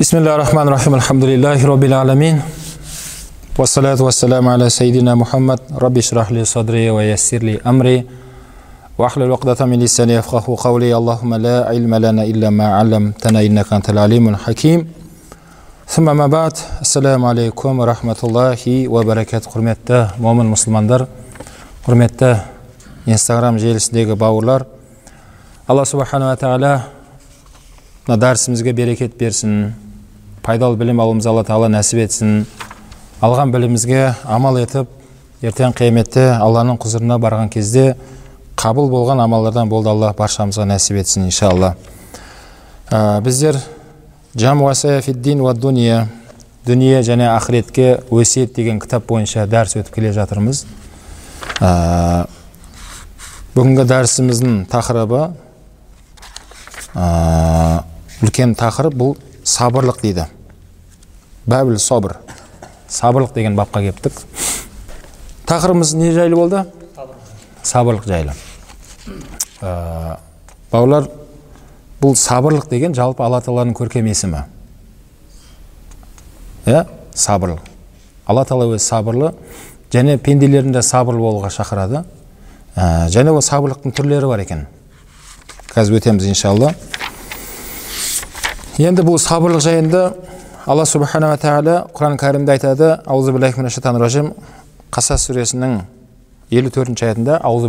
[0.00, 2.42] بسم الله الرحمن الرحيم الحمد لله رب العالمين
[3.58, 8.04] والصلاة والسلام على سيدنا محمد رب اشرح لي صدري ويسر لي أمري
[8.98, 13.90] واحلل عقدة من لساني يفقه قولي اللهم لا علم لنا إلا ما علمتنا إنك أنت
[13.90, 14.80] العليم الحكيم
[15.88, 21.06] ثم ما بعد السلام عليكم ورحمة الله وبركاته құрметті момын мұсылмандар
[21.86, 22.32] құрметті
[23.06, 24.66] инстаграм желісіндегі бауырлар
[25.70, 26.72] алла субханала тағала
[28.08, 29.74] мына дәрісімізге берекет берсін
[30.41, 32.45] пайдалы білім алуымызды алла тағала нәсіп етсін.
[33.21, 34.89] Алған білімімізге амал етіп
[35.45, 37.95] ертең қияметте алланың құзырына барған кезде
[38.57, 41.75] қабыл болған амалдардан болды алла баршамызға нәсіп етсін иншалла.
[42.89, 43.57] Ә, біздер
[44.33, 46.07] дуния
[46.65, 50.65] дүние және ақыретке өсиет деген кітап бойынша дәріс өтіп келе жатырмыз.
[51.59, 52.27] Ә,
[53.55, 55.23] бүгінгі дәрісіміздің тақырыбы
[56.93, 57.83] ә,
[58.21, 60.27] үлкен тақырып бұл сабырлық дейді.
[61.45, 62.17] Бәбіл собыр
[62.91, 64.19] сабырлық деген бапқа кептік
[65.47, 66.65] тақырыбымыз не жайлы болды?
[67.63, 68.33] Сабырлық жайлы.
[69.61, 70.17] Ә,
[70.71, 71.07] бауырлар
[72.01, 74.45] бұл сабырлық деген жалпы алла тағаланың көркем есімі.
[76.65, 77.63] Иә сабырлық.
[78.25, 79.33] Алла тағала өзі сабырлы
[79.91, 82.03] және пенделерін де сабырлы болуға шақырады.
[82.75, 84.67] Ә, және ол сабырлықтың түрлері бар екен.
[85.75, 86.73] Қазір өтеміз иншалла.
[88.79, 90.13] Енді бұл сабырлық жайында
[90.65, 93.33] алла субханала тағала құран кәрімде айтады аузу
[94.91, 95.81] қасас сүресінің
[96.51, 97.67] елу төртінші аятында аузу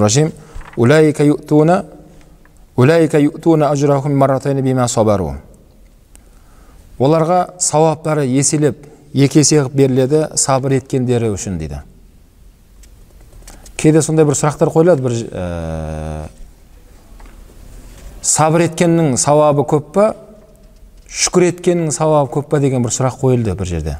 [0.00, 0.32] ражим
[0.76, 1.24] улайка
[2.76, 3.18] улайка
[6.98, 11.80] оларға сауаптары еселеп екі есе қылып беріледі сабыр еткендері үшін дейді
[13.76, 16.28] кейде сондай бір сұрақтар қойылады бір ә,
[18.24, 20.06] сабыр еткеннің сауабы көп па
[21.10, 23.96] шүкір еткеннің сауабы көп па деген бір сұрақ қойылды бір жерде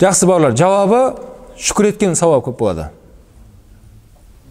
[0.00, 1.00] жақсы бауырлар жауабы
[1.56, 2.88] шүкір еткеннің сауабы көп болады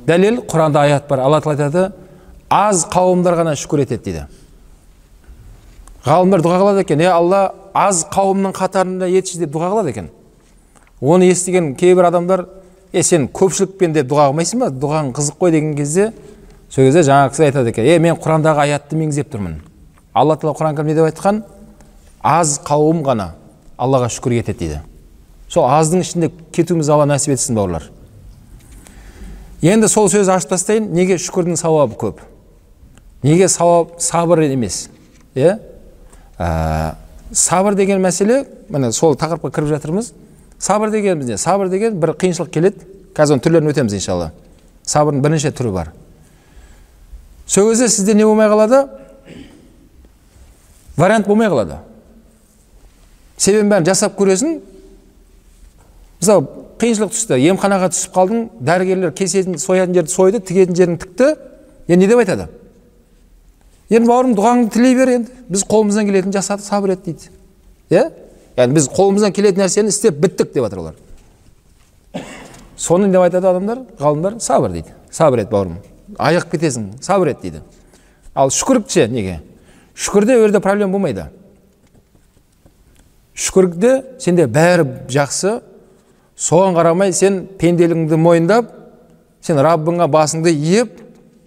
[0.07, 1.85] дәлел құранда аят бар алла тағала айтады
[2.49, 4.25] аз қауымдар ғана шүкір етеді дейді
[6.05, 7.41] ғалымдар дұға қылады екен е алла
[7.73, 10.09] аз қауымның қатарында етші деп дұға қылады екен
[11.01, 12.45] оны естіген кейбір адамдар
[12.93, 16.11] е сен көпшілікпен деп дұға қылмайсың ба дұғаң қызық қой деген кезде
[16.69, 19.57] сол кезде жаңағы кісі айтады екен е мен құрандағы аятты меңзеп тұрмын
[20.13, 21.41] алла тағала құран кәрімде деп айтқан
[22.25, 23.33] аз қауым ғана
[23.77, 24.79] аллаға шүкір етеді дейді.
[25.49, 27.85] Сол аздың ішінде кетуімізді алла нәсіп етсін бауырлар.
[29.61, 32.23] Енді сол сөзді ашып тастайын неге шүкірдің сауабы көп?
[33.23, 34.87] Неге сауап сабыр емес?
[35.35, 35.59] Иә?
[36.39, 36.95] Ә,
[37.31, 40.13] сабыр деген мәселе міне сол тақырыпқа кіріп жатырмыз.
[40.59, 41.37] Сабыр дегеніміз не?
[41.37, 42.85] Сабыр деген бір қиыншылық келеді.
[43.15, 44.31] Қазір оның түрлерін өтеміз иншалла.
[44.85, 45.91] Сабырдың бірнеше түрі бар.
[47.47, 48.87] Сол кезде сізде не болмай қалады?
[50.97, 51.79] Вариант болмай қалады.
[53.37, 54.59] Себебін бәрін жасап көресің.
[56.21, 56.47] Мысалы
[56.81, 61.35] қиыншылық түсті емханаға түсіп қалдың дәрігерлер кесетін соятын жерді сойды тігетін жерін тікті.
[61.87, 62.47] Енді не деп айтады?
[63.89, 65.31] Енді бауырым дұғаңды тілей бер енді.
[65.49, 67.29] Біз қолымыздан келетінін жасадық сабыр ет дейді.
[67.91, 68.09] Иә
[68.57, 70.95] яғни біз қолымыздан келетін нәрсені істеп біттік деп жатыр олар.
[72.77, 74.95] Соны деп айтады адамдар ғалымдар сабыр дейді.
[75.11, 75.77] Сабыр ет бауырым.
[76.17, 77.61] Айығып кетесің сабыр ет дейді.
[78.33, 79.41] Ал шүкірік неге?
[79.95, 81.29] Шүкірде ол жерде проблема болмайды.
[83.35, 85.59] Шүкірде сенде бәрі жақсы.
[86.35, 88.71] Соған қарамай сен пенделігіңді мойындап
[89.43, 90.97] сен раббыңа басыңды иіп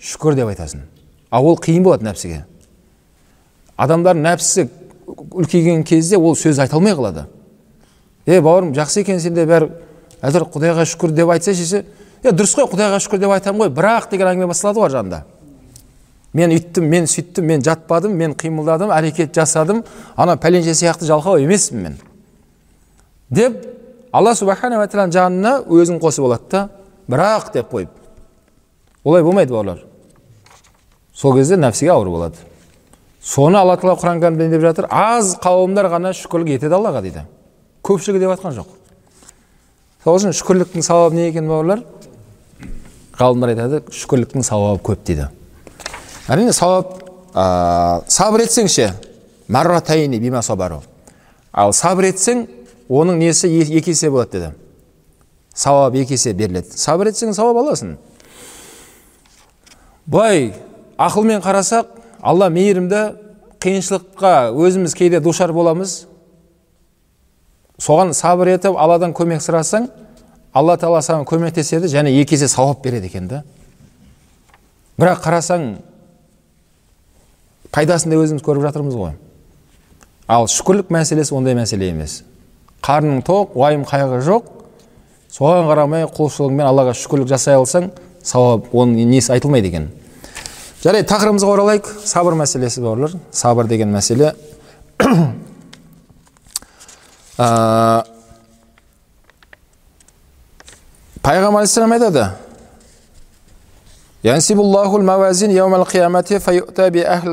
[0.01, 0.85] шүкір деп айтасың.
[1.31, 2.45] Ал ол қиын болады нәпсіге.
[3.77, 4.69] Адамдар нәпсісі
[5.09, 7.27] үлкейген кезде ол сөз айта алмай қалады.
[8.27, 9.71] Е бауырым жақсы екен сенде бәрі.
[10.23, 11.85] Әзір құдайға шүкір деп айтса шеше
[12.23, 15.21] е дұрыс қой құдайға шүкір деп айтамын ғой бірақ деген әңгіме басталады ғой жанында
[16.33, 19.85] мен үйттім мен сөйттім мен жатпадым мен қимылдадым әрекет жасадым.
[20.17, 21.99] Ана пәленше сияқты жалқау емеспін мен
[23.31, 23.57] деп
[24.13, 26.69] алла субханала тағаланың жанына өзін қосып алады да
[27.09, 27.91] бірақ деп қойып.
[29.05, 29.85] Олай болмайды бауырлар
[31.15, 32.37] сол кезде нәпсіге ауыр болады.
[33.23, 34.87] Соны алла тағала құран кәрімде деп жатыр?
[34.91, 37.25] Аз қауымдар ғана шүкірлік етеді аллаға дейді.
[37.85, 38.69] Көпшілігі деп жатқан жоқ.
[40.05, 41.83] Сол үшін шүкірліктің сауабы не екен бауырлар
[43.19, 45.29] ғалымдар айтады шүкірліктің сауабы көп дейді.
[46.29, 46.99] Әрине сауап
[48.13, 48.91] сабыр етсең ше
[51.53, 52.45] ал сабыр етсең
[52.89, 54.51] оның несі екі есе болады деді
[55.55, 57.97] сауап екі есе беріледі сабыр етсең сауап аласың
[60.07, 60.53] былай
[61.01, 63.03] ақылмен қарасақ алла мейірімді
[63.65, 66.05] қиыншылыққа өзіміз кейде душар боламыз
[67.81, 69.89] соған сабыр етіп алладан көмек сұрасаң
[70.53, 73.31] алла тағала саған көмектеседі және екі есе сауап береді екен
[74.99, 75.69] бірақ қарасаң
[77.75, 79.15] пайдасын да өзіміз көріп жатырмыз ғой.
[80.29, 82.23] Ал шүкірлік мәселесі ондай мәселе емес.
[82.85, 84.51] Қарның тоқ уайым қайғы жоқ.
[85.33, 87.91] Соған қарамай құлшылығыңмен аллаға шүкірлік жасай алсаң
[88.25, 89.89] сауап оның несі айтылмайды екен.
[90.83, 91.89] Жарайды тақырыбымызға оралайық.
[92.07, 94.35] Сабыр мәселесі бауырлар сабыр деген мәселе.
[97.39, 98.03] Ә,
[101.23, 102.25] пайғамбар алейхисалам айтады
[104.23, 104.41] Би ахли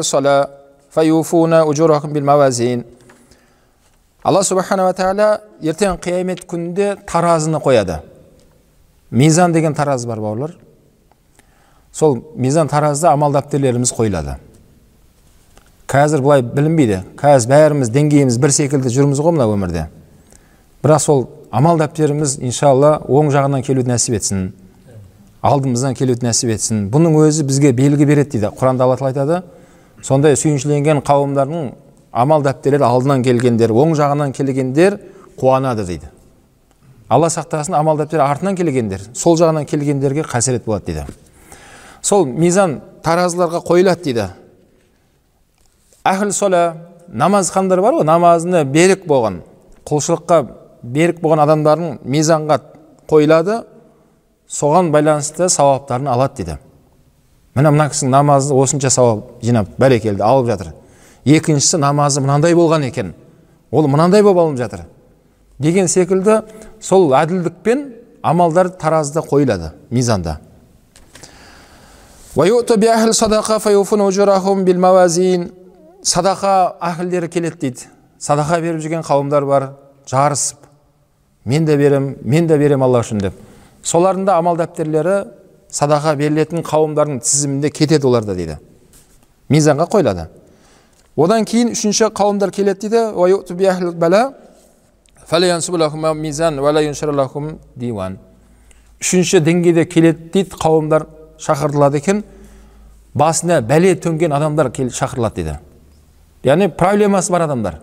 [0.03, 0.49] сала
[2.21, 2.85] мавазин.
[4.23, 8.01] Алла субханала тағала ертең қиямет күнінде таразыны қояды.
[9.09, 10.55] Мизан деген таразы бар бауырлар.
[11.91, 14.37] Сол мизан таразыда амал дәптерлеріміз қойылады.
[15.87, 17.03] Қазір бұлай білінбейді.
[17.17, 19.87] Қазір бәріміз деңгейіміз бір секілді жүрміз ғой мына өмірде.
[20.81, 24.49] Бірақ сол амал дәптеріміз иншалла оң жағынан келуді нәсіп етсін
[25.45, 26.87] алдымыздан келуді нәсіп етсін.
[26.93, 28.51] Бұның өзі бізге белгі береді дейді.
[28.57, 29.41] Құранда алла тағала айтады
[30.05, 31.69] сондай сүйіншіленген қауымдардың
[32.15, 34.97] амал дәптерлері алдынан келгендер оң жағынан келгендер
[35.37, 36.09] қуанады дейді.
[37.09, 41.05] Алла сақтасын амал дәптері артынан келгендер сол жағынан келгендерге қасірет болады дейді.
[42.01, 44.29] Сол мизан таразыларға қойылады дейді.
[46.05, 46.63] Әхіл сола
[47.07, 49.43] намазхандар бар ғой намазына берік болған
[49.85, 50.41] құлшылыққа
[50.81, 52.59] берік болған адамдардың мизанға
[53.09, 53.63] қойылады.
[54.49, 56.57] Соған байланысты сауаптарын алады дейді
[57.55, 60.73] міне мына кісінің намазы осынша сауап жинап бәрекелді алып жатыр.
[61.25, 63.13] Екіншісі намазы мынандай болған екен.
[63.71, 64.83] Ол мынандай болып алынып жатыр.
[65.59, 66.41] Деген секілді
[66.83, 67.85] сол әділдікпен
[68.21, 70.39] амалдар таразыда қойылады мизанда.
[76.05, 77.87] Садақа әхілдері келеді дейді.
[78.19, 79.71] Садақа беріп жүрген қауымдар бар
[80.05, 80.59] жарысып.
[81.45, 83.33] Мен де берем мен де берем алла үшін деп.
[83.85, 85.17] Солардың да амал дәптерлері
[85.69, 88.57] садақа берілетін қауымдардың тізімінде кетеді оларда дейді.
[89.49, 90.27] Мизанға қойылады.
[91.15, 93.11] Одан кейін үшінші қауымдар келеді дейді.
[99.01, 101.07] Үшінші деңгейде келеді дейді қауымдар
[101.39, 102.23] шақыртылады екен.
[103.13, 105.59] Басына бәле төнген адамдар шақырылады дейді.
[106.43, 107.79] Яғни проблемасы бар адамдар.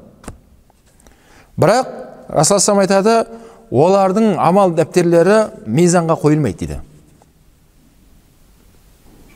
[1.57, 1.89] Бірақ
[2.29, 3.27] расул айтады
[3.73, 6.81] олардың амал дәптерлері мизанға қойылмайды дейді.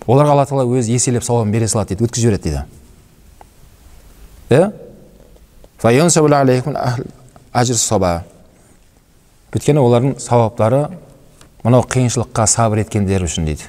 [0.06, 2.42] Оларға алла тағала өзі еселеп сауабын бере салады дейді өткізіп жібереді
[4.50, 4.72] дейді.
[9.56, 10.82] Өйткені олардың сауаптары
[11.64, 13.64] мынау қиыншылыққа сабыр еткендер үшін дейді.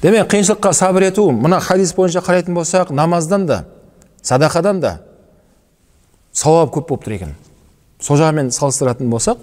[0.00, 3.64] Демек қиыншылыққа сабыр ету мына хадис бойынша қарайтын болсақ намаздан да
[4.22, 5.00] садақадан да
[6.32, 7.34] сауап көп болып тұр екен.
[8.00, 9.38] Сол жағымен салыстыратын болсақ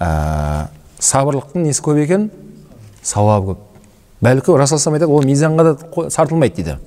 [0.00, 0.68] ә,
[0.98, 2.30] сабырлықтың несі көп екен?
[3.02, 4.56] Сауабы көп.
[4.58, 6.78] Расул айтады ол мизанға да сартылмайды дейді.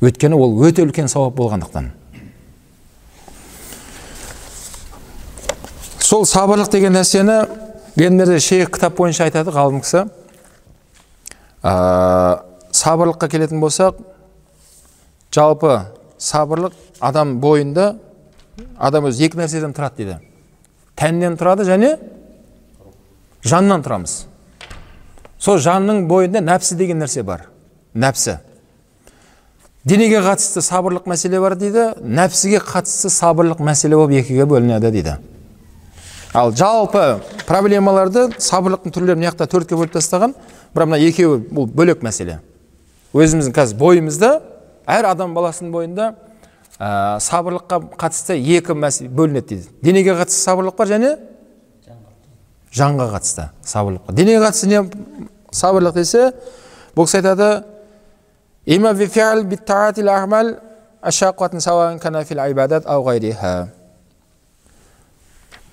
[0.00, 1.90] Өйткені ол өте үлкен сауап болғандықтан.
[5.98, 7.42] Сол сабырлық деген нәрсені
[7.96, 10.06] енді шейх кітап бойынша айтады ғалым кісі.
[11.62, 13.98] Ә, сабырлыққа келетін болсақ
[15.34, 15.82] жалпы
[16.18, 17.96] сабырлық адам бойында
[18.78, 20.18] адам өзі екі нәрседен тұрады дейді.
[20.98, 21.94] Тәннен тұрады және
[23.46, 24.24] жаннан тұрамыз.
[25.38, 27.46] Сол жанның бойында нәпсі деген нәрсе бар.
[27.94, 28.38] Нәпсі.
[29.88, 35.14] Денеге қатысты сабырлық мәселе бар дейді нәпсіге қатысты сабырлық мәселе болып екіге бөлінеді дейді.
[36.34, 40.34] Ал жалпы проблемаларды сабырлықтың түрлерін мына жақта төртке бөліп тастаған
[40.74, 42.40] бірақ мына екеуі бұл бөлек мәселе.
[43.14, 44.32] Өзіміздің қазір бойымызда
[44.98, 46.10] әр адам баласының бойында
[46.78, 49.68] ә, сабырлыққа қатысты екі мәселе бөлінеді дейді.
[49.82, 51.16] Денеге қатысты сабырлық бар және
[52.74, 54.82] жанға қатысты сабырлық денеге қатысты не
[55.50, 56.32] сабырлық десе
[56.94, 57.64] бұл кісі айтады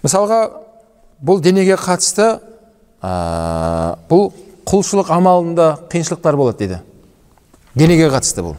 [0.06, 0.40] мысалға
[1.26, 2.40] бұл денеге қатысты
[3.02, 4.32] ә, бұл
[4.70, 6.80] құлшылық амалында қиыншылықтар болады дейді.
[7.76, 8.56] Денеге қатысты бұл.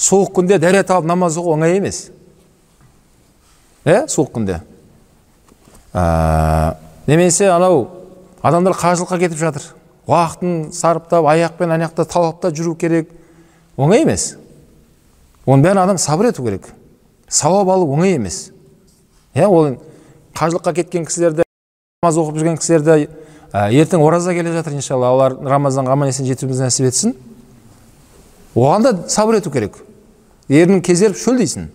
[0.00, 2.06] Суық күнде дәрет алып намаз оқу оңай емес
[3.84, 4.60] иә суық күнде
[5.92, 6.76] ә,
[7.06, 7.86] немесе анау
[8.42, 9.66] адамдар қажылыққа кетіп жатыр
[10.08, 13.10] уақытын сарыптап аяқпен ана жақта талапта жүру керек
[13.76, 14.34] оңай емес
[15.44, 16.70] оның бәрін адам сабыр ету керек
[17.28, 18.50] сауап алу оңай емес
[19.34, 19.76] иә ол
[20.36, 21.44] қажылыққа кеткен кісілерді
[22.00, 23.10] намаз оқып жүрген кісілерді
[23.52, 27.14] ә, ертең ораза келе жатыр иншалла алла рамазанға аман есен жетуімізді нәсіп етсін
[28.54, 29.76] оған да сабыр ету керек.
[30.50, 31.68] Ернің кезеріп шөлдейсің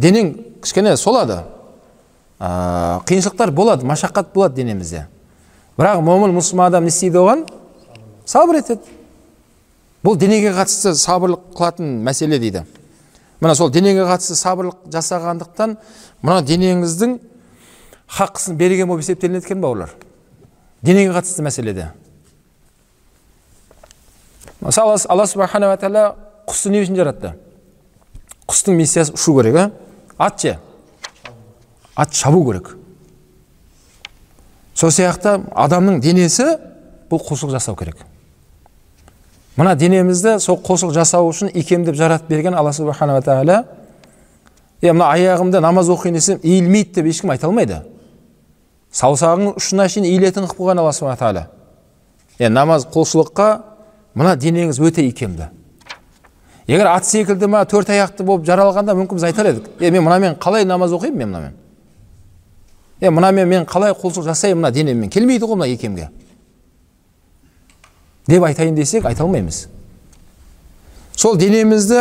[0.00, 0.32] денең
[0.64, 1.42] кішкене солады.
[2.40, 5.06] Ә, қиыншылықтар болады машақат болады денемізде.
[5.78, 7.44] Бірақ момын мұсылман адам не істейді оған?
[8.26, 8.82] Сабыр етеді.
[10.04, 12.64] Бұл денеге қатысты сабырлық қылатын мәселе дейді.
[13.40, 15.76] Мына сол денеге қатысты сабырлық жасағандықтан
[16.22, 17.18] мына денеңіздің
[18.18, 19.94] хаққысын берген болып есептелінеді екен бауырлар
[20.82, 21.88] денеге қатысты мәселеде.
[24.60, 27.34] Мысалы алла субханала тағала құсты не үшін жаратты.
[28.48, 29.70] Құстың миссиясы ұшу керек а?
[30.18, 30.58] Ат ше
[31.96, 32.74] ат шабу керек.
[34.74, 36.56] Сол сияқты адамның денесі
[37.10, 38.02] бұл құлшылық жасау керек.
[39.56, 43.62] Мына денемізді сол құлшылық жасау үшін икемдеп жаратып берген алла субханала тағала
[44.82, 47.82] е мына аяғымды намаз оқиын десем иілмейді деп ешкім айта алмайды.
[48.94, 51.46] Саусағыңның ұшына шейін иілетін қылып қойған алла тағала.
[52.38, 53.48] Е намаз құлшылыққа
[54.14, 55.52] мына денеңіз өте икемді
[56.66, 59.68] егер ат секілді ма төрт аяқты болып жаралғанда мүмкін біз айтар едік.
[59.80, 61.52] Е мен мынамен қалай намаз оқимын мен мынамен
[63.00, 65.10] е мынамен мен қалай құлшылық жасаймын мына денеммен?
[65.10, 66.08] Келмейді ғой мына икемге
[68.26, 69.66] деп айтайын десек айта алмаймыз.
[71.16, 72.00] Сол денемізді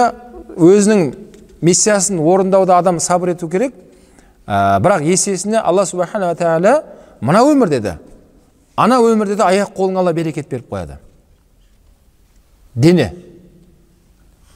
[0.55, 1.13] өзінің
[1.61, 3.73] миссиясын орындауда адам сабыр ету керек.
[4.47, 6.83] Ә, бірақ есесіне алла субханала тағала
[7.21, 7.97] мына өмірде де
[8.75, 10.97] ана өмірде де аяқ қолыңа алла берекет беріп қояды.
[12.75, 13.13] Дене.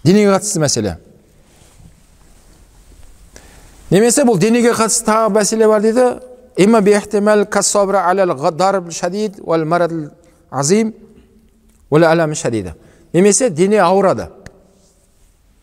[0.07, 0.95] Денеге қатысты мәселе.
[3.91, 6.07] Немесе бұл денеге қатысты тағы мәселе бар дейді.
[13.13, 14.29] Немесе дене ауырады.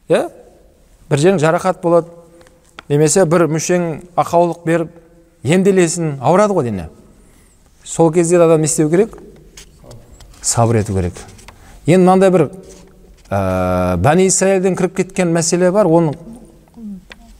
[0.09, 0.29] Иә
[1.11, 2.09] бір жерің жарақат болады.
[2.89, 4.93] Немесе бір мүшең ақаулық беріп
[5.45, 6.89] емделесін ауырады ғой дене
[7.85, 9.17] сол кезде адам не істеу керек?
[10.43, 11.15] Сабыр ету керек.
[11.87, 12.51] Енді мынандай бір
[13.31, 16.17] ә, бәни исраилден кіріп кеткен мәселе бар оның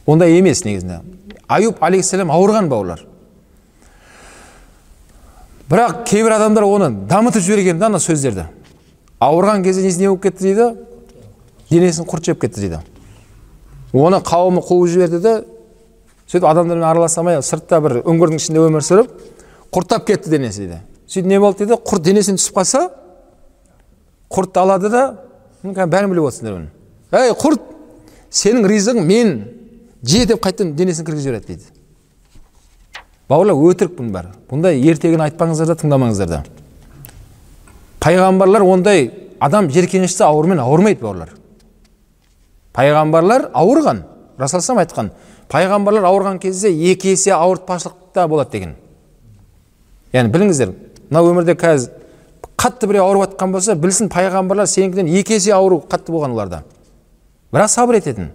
[0.05, 1.01] ондай емес негізінде.
[1.47, 3.05] Аюб алейхисалам ауырған бауырлар
[5.69, 8.45] бірақ кейбір адамдар оны дамытып жіберген да ана сөздерді.
[9.19, 10.67] Ауырған кезде несі не болып кетті дейді?
[11.69, 12.79] Денесін құрт жеп кетті дейді.
[13.93, 15.33] Оны қауымы қуып жіберді де
[16.29, 19.09] сөйтіп адамдармен араласа алмай сыртта бір үңгірдің ішінде өмір сүріп
[19.73, 20.79] құрттап кетті денесі дейді.
[21.07, 21.79] Сөйтіп не болды дейді?
[21.81, 22.89] Құрт денесіне түсіп қалса
[24.29, 25.03] құртты алады да
[25.73, 26.69] бәрін біліп отырсыңдар оны
[27.25, 27.61] ей құрт
[28.31, 29.31] сенің ризығың мен
[30.03, 31.65] же деп қайтадан денесін кіргізіп жібереді дейді
[33.29, 36.43] бауырлар өтірік бұның бәрі бұндай ертегіні айтпаңыздар да тыңдамаңыздар да
[38.05, 41.33] пайғамбарлар ондай адам жеркенішті аурумен ауырмайды бауырлар
[42.77, 44.03] пайғамбарлар ауырған
[44.37, 45.11] расулаллам айтқан
[45.49, 48.75] пайғамбарлар ауырған кезде екі есе ауыртпашылықта болады деген
[50.13, 50.73] яғни біліңіздер
[51.09, 52.04] мына өмірде қазір
[52.65, 56.63] қатты біреу ауырып жатқан болса білсін пайғамбарлар сенікіден екі есе ауру қатты болған оларда.
[57.53, 58.31] Бірақ сабыр ететін.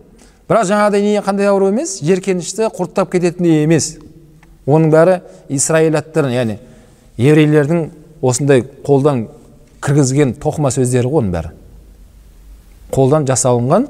[0.47, 1.97] Бірақ жаңағыдай не қандай ауру емес?
[1.99, 3.97] Жеркенішті құрттап кететіндей емес.
[4.67, 5.17] Оның бәрі
[5.51, 6.61] исраилаттар яғни
[7.19, 7.89] еврейлердің
[8.23, 9.27] осындай қолдан
[9.83, 11.53] кіргізген тоқыма сөздері ғой оның бәрі.
[12.95, 13.89] Қолдан жасалынған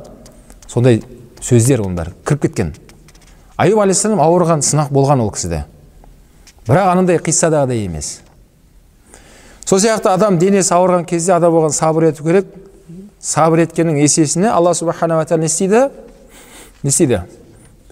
[0.68, 1.02] сондай
[1.44, 2.16] сөздер оның бәрі.
[2.24, 2.72] Кіріп кеткен.
[3.60, 5.66] Аюб алейхисалам ауырған сынақ болған ол кісіде.
[6.68, 8.20] Бірақ анандай қиссадағыдай емес.
[9.64, 12.46] Сол сияқты адам денесі ауырған кезде адам оған сабыр ету керек.
[13.20, 15.90] Сабыр еткеннің есесіне алла субханала тағала не істейді?
[16.82, 17.22] Не істейді?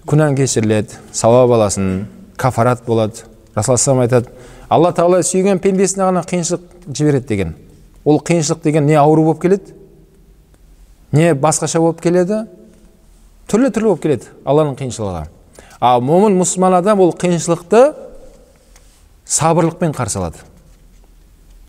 [0.09, 2.07] Күнәң кешіріледі сауап аласың
[2.37, 3.27] кафарат болады.
[3.55, 4.31] Расул айтады
[4.69, 7.55] алла тағала сүйген пендесіне ғана қиыншылық жібереді деген.
[8.05, 9.75] Ол қиыншылық деген не ауру болып келеді?
[11.11, 12.45] Не басқаша болып келеді?
[13.49, 15.27] Түрлі түрлі болып келеді алланың қиыншылығы.
[15.79, 17.93] Ал момын мұсылман адам ол қиыншылықты
[19.25, 20.41] сабырлықпен қарсы алады.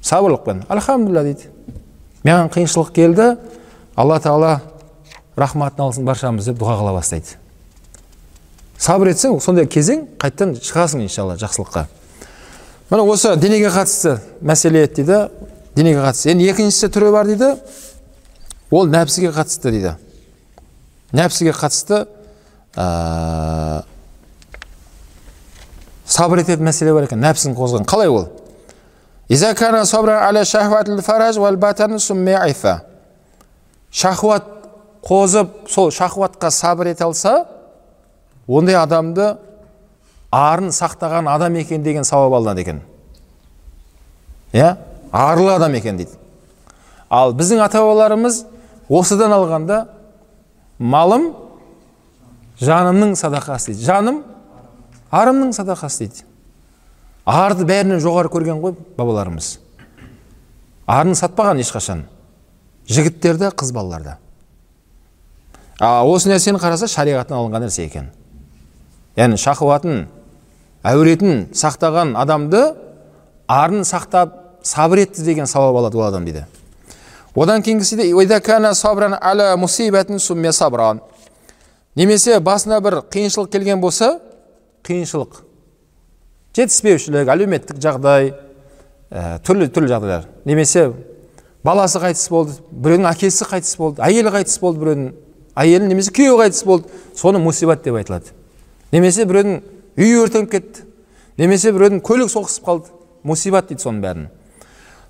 [0.03, 1.51] Сабырлықпен альхамдулилля дейді.
[2.25, 3.37] Маған қиыншылық келді.
[3.97, 4.61] Алла тағала
[5.37, 7.37] рахматын алсын баршамыз деп дұға қыла бастайды.
[8.81, 11.87] Сабыр етсең сондай кезең қайтадан шығасың иншалла жақсылыққа.
[12.91, 15.19] Міне осы денеге қатысты мәселе еді дейді.
[15.77, 16.33] Денеге қатысты.
[16.33, 17.53] Енді екіншісі түрі бар дейді.
[18.71, 19.95] Ол нәпсіге қатысты дейді.
[21.13, 22.07] Нәпсіге қатысты
[22.75, 23.85] ә,
[26.07, 27.21] сабыр ететін мәселе бар екен.
[27.23, 27.87] Нәпсін қозған.
[27.87, 28.29] Қалай ол?
[33.93, 34.45] Шахуат
[35.07, 37.47] қозып сол шахуатқа сабыр ете алса
[38.49, 39.37] ондай адамды
[40.33, 42.81] арын сақтаған адам екен деген сауап алынады екен
[44.53, 44.77] иә
[45.13, 46.19] арлы адам екен дейді
[47.09, 48.45] ал біздің ата бабаларымыз
[48.89, 49.85] осыдан алғанда
[50.79, 51.31] малым
[52.59, 54.25] жанымның садақасы дейді жаным
[55.11, 56.30] арымның садақасы дейді
[57.27, 59.59] арды бәрінен жоғары көрген ғой бабаларымыз.
[60.87, 62.07] Арын сатпаған ешқашан.
[62.91, 64.17] Жігіттерді қыз балаларды
[65.81, 68.11] а осы нәрсені қараса шариғаттан алынған нәрсе екен.
[69.17, 70.03] Яғни шахуатын
[70.85, 72.61] әуретін сақтаған адамды
[73.49, 76.45] арын сақтап сабыр етті деген сауап алады ол адам дейді.
[77.35, 77.97] Одан кейінгісі
[81.97, 84.21] немесе басына бір қиыншылық келген болса
[84.87, 85.41] қиыншылық.
[86.57, 88.33] Жетіспеушілік әлеуметтік жағдай
[89.11, 90.27] ә, түрлі түрлі жағдайлар.
[90.45, 90.91] Немесе
[91.65, 95.13] баласы қайтыс болды біреудің әкесі қайтыс болды әйелі қайтыс болды біреудің
[95.61, 98.35] әйелі немесе күйеуі қайтыс болды соны мусибат деп айтылады.
[98.93, 99.61] Немесе біреудің
[99.97, 100.87] үйі өртеніп кетті
[101.39, 104.29] немесе біреудің көлік соғысып қалды мусибат дейді соның бәрін.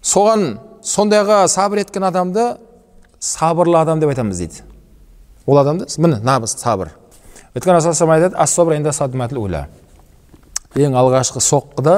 [0.03, 2.57] Соған сондайға сабыр еткен адамды
[3.21, 4.65] сабырлы адам деп айтамыз дейді.
[5.47, 6.93] Ол адамды міне нағыз сабыр.
[7.55, 9.69] Өйткені расул айтады
[10.79, 11.97] ең алғашқы соққыда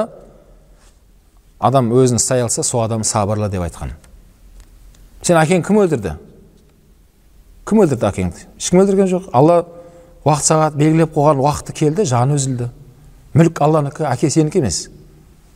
[1.59, 3.93] адам өзін ұстай алса сол адам сабырлы деп айтқан.
[5.21, 6.15] Сен әкең кім өлтірді?
[7.69, 8.47] Кім өлтірді әкеңді?
[8.59, 9.29] Ешкім өлтірген жоқ.
[9.33, 9.61] Алла
[10.25, 12.71] уақыт сағат белгілеп қойған уақыты келді жаны үзілді.
[13.37, 14.89] Мүлік алланікі әке сенікі емес.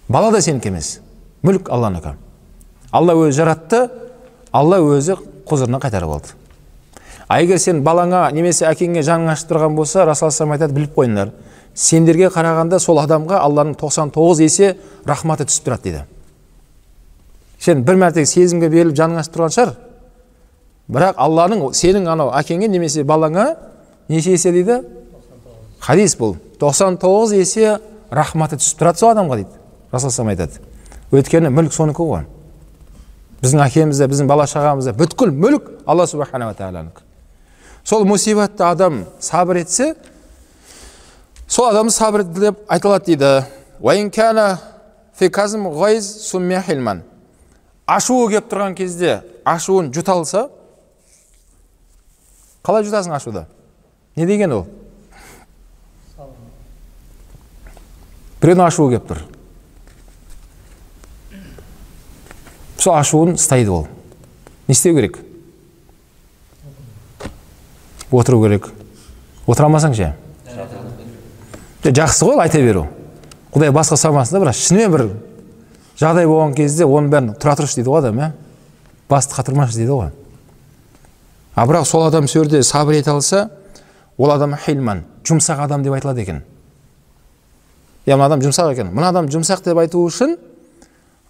[0.08, 1.00] Бала да сенікі емес.
[1.44, 2.16] Мүлік алланікі
[2.92, 3.88] алла өзі жаратты
[4.56, 6.36] алла өзі құзырына қайтарып алды.
[7.28, 11.34] А егер сен балаңа немесе әкеңе жаның ашып тұрған болса расул айтады біліп қойыңдар.
[11.78, 14.74] Сендерге қарағанда сол адамға алланың 99 есе
[15.06, 16.04] рахматы түсіп тұрады дейді.
[17.60, 19.74] Сен бір мәрте сезімге беріліп жаның ашып тұрған шығар.
[20.90, 23.48] Бірақ алланың сенің анау әкеңе немесе балаңа
[24.10, 24.82] неше есе дейді?
[25.80, 26.38] Хадис бұл.
[26.60, 27.78] 99 есе
[28.10, 29.60] рахматы түсіп тұрады сол адамға дейді.
[29.92, 30.64] Расул айтады.
[31.12, 32.26] Өйткені мүлік сонікі ғой.
[33.42, 37.06] Біздің әкемізде біздің бала шағамызда бүткіл мүлік алла субханала тағаланікі
[37.88, 39.94] сол мусибатты адам сабыр етсе
[41.48, 43.46] сол адам сабыр деп айтылады дейді.
[47.88, 50.50] Ашуы келіп тұрған кезде ашуын жұта алса
[52.68, 53.46] қалай жұтасың ашуды?
[54.16, 54.66] Не деген ол?
[58.42, 59.24] Біреудің ашуы келіп тұр.
[62.78, 63.88] Сол ашуын ұстайды ол.
[64.68, 65.22] Не істеу керек?
[68.12, 68.68] Отыру керек.
[69.48, 70.12] Отыра алмасаң ше?
[71.84, 72.88] Жақсы ғой айта беру.
[73.54, 75.06] Құдай басқа салмасын да бірақ шынымен бір
[76.00, 78.32] жағдай болған кезде оның бәрін тұра тұршы дейді ғой адам иә?
[79.10, 80.12] Басты қатырмашы дейді ғой.
[81.56, 83.50] А бірақ сол адам сол жерде сабыр ете алса
[84.18, 86.44] ол адам хилман жұмсақ адам деп айтылады екен.
[88.06, 88.92] Иә мына адам жұмсақ екен.
[88.94, 90.38] Мына адам жұмсақ деп айту үшін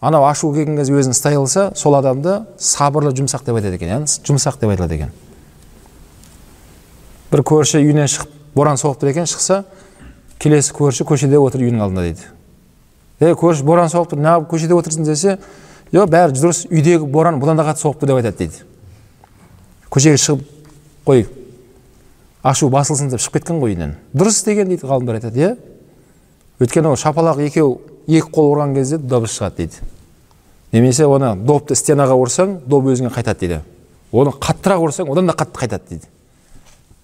[0.02, 4.12] анау ашу келген кезде өзін ұстай алса сол адамды сабырлы жұмсақ деп айтады екен яғни
[4.28, 5.14] жұмсақ деп айтылады екен.
[7.32, 9.64] Бір көрші үйінен шығып боран соғып тұр екен шықса
[10.40, 12.28] келесі көрші көшеде отыр үйінің алдында дейді.
[13.20, 15.38] Е көрші боран соғып тұр неғып көшеде отырсың десе
[15.94, 18.64] жоқ бәрі дұрыс үйдегі боран бұдан да қатты соғып тұр деп айтады дейді.
[19.90, 20.44] Көшеге шығып
[21.08, 21.26] қой
[22.44, 23.96] ашу басылсын деп шығып кеткен ғой үйінен.
[24.14, 25.56] Дұрыс істеген дейді ғалымдар айтады иә
[26.60, 29.82] өйткені ол шапалақ екеу екі қол ұрған кезде дыбыс шығады дейді.
[30.72, 33.60] Немесе оны допты стенаға ұрсаң доп өзіңе қайтады дейді.
[34.12, 36.10] Оны қаттырақ ұрсаң одан да қатты қайтады дейді.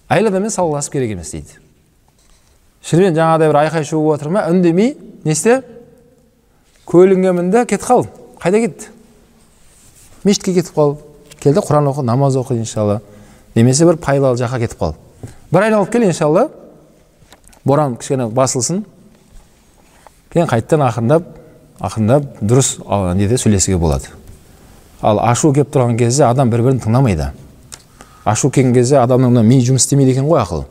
[0.08, 1.63] Әйел адаммен салғыласып керек емес дейді.
[2.84, 4.44] Шынымен жаңағыдай бір айқай шу болып жатыр ма?
[4.50, 5.62] Үндемей не істе?
[6.86, 8.06] Көлігіңе мін да кетіп қал
[8.42, 8.90] қайда кетті?
[10.24, 10.98] Мешітке кетіп қал
[11.40, 13.00] кел де құран оқы намаз оқы иншалла.
[13.54, 14.94] Немесе бір пайдалы жаққа кетіп қал
[15.50, 16.50] бір айналып кел иншалла.
[17.64, 18.84] Боран кішкене басылсын.
[20.32, 21.30] Кейін қайтадан ақырындап
[21.80, 22.76] ақырындап дұрыс
[23.16, 24.12] неде сөйлесуге болады.
[25.00, 27.30] Ал ашу келіп тұрған кезде адам бір бірін тыңдамайды.
[28.24, 30.64] Ашу келген кезде адамның мына ми жұмыс істемейді екен ғой ақыл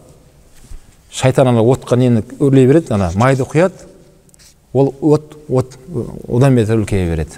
[1.13, 3.86] шайтан ана отқа нені үрлей береді ана майды құяды
[4.73, 5.78] ол от от
[6.28, 7.38] одан бетер үлкейе береді.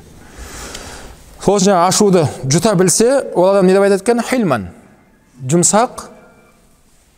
[1.43, 4.21] Сол үшін ашуды жұта білсе ол адам не деп айтады екен?
[4.23, 4.69] Хилман
[5.43, 6.07] жұмсақ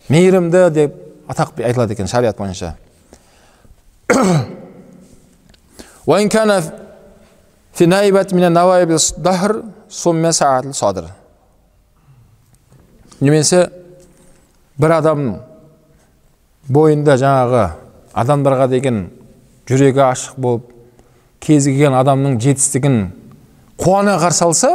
[0.09, 0.95] мейірімді деп
[1.29, 2.75] атақ айтылады екен шариғат бойынша.
[13.19, 13.69] Немесе
[14.77, 15.39] бір адам
[16.69, 17.63] бойында жаңағы
[18.17, 19.05] адамдарға деген
[19.69, 20.71] жүрегі ашық болып
[21.43, 22.97] кезі келген адамның жетістігін
[23.79, 24.73] қуана қарсы алса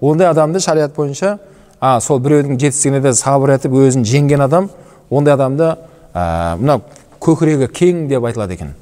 [0.00, 1.38] ондай адамды шариғат бойынша
[1.80, 4.68] а, сол біреудің жетістігіне де сабыр етіп өзін жеңген адам
[5.10, 5.74] ондай адамды
[6.14, 6.80] ә, мына
[7.22, 8.74] көкірегі кең деп айтылады екен.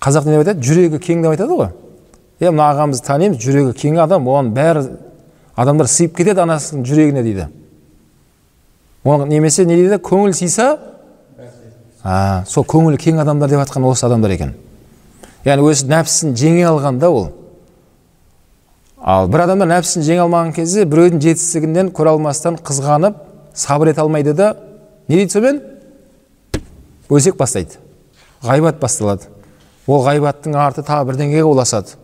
[0.00, 1.70] Қазақ не деп айтады жүрегі кең деп айтады ғой.
[2.40, 4.84] Иә мына ағамызды танимыз жүрегі кең адам оған бәрі
[5.56, 7.48] адамдар сыйып кетеді анасының жүрегіне дейді.
[9.04, 10.00] Оған немесе не дейді?
[10.02, 10.76] Көңіл сыйса
[12.02, 14.54] а, сол көңілі кең адамдар деп жатқан осы адамдар екен.
[15.46, 17.30] Яғни өзі нәпсісін жеңе алған да ол.
[18.98, 23.20] Ал бір адамдар нәпсісін жеңе алмаған кезде біреудің жетістігінен көре алмастан қызғанып
[23.54, 24.54] сабыр ете алмайды да
[25.08, 25.62] не дейді сонымен
[27.08, 27.78] өсек бастайды.
[28.42, 29.30] Ғайбат басталады.
[29.86, 31.96] Ол ғайбаттың арты тағы бірдеңеге ұласады.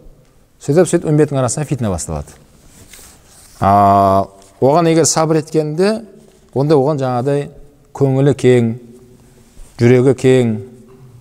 [0.62, 2.33] Сөйтіп сөйтіп үмбеттің арасында фитна басталады.
[3.61, 4.26] А,
[4.61, 5.98] оған егер сабыр еткенде
[6.54, 7.48] онда оған жаңағыдай
[7.94, 8.72] көңілі кең
[9.80, 10.54] жүрегі кең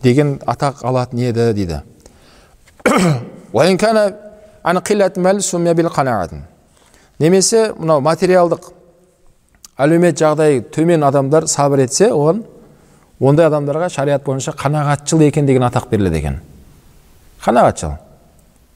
[0.03, 1.81] деген атақ алатын еді дейді.
[7.19, 8.71] Немесе мынау материалдық
[9.77, 12.41] әлеумет жағдайы төмен адамдар сабыр етсе оған
[13.21, 16.39] ондай адамдарға шариғат бойынша қанағатшыл екен деген атақ беріледі екен.
[17.45, 17.95] Қанағатшыл.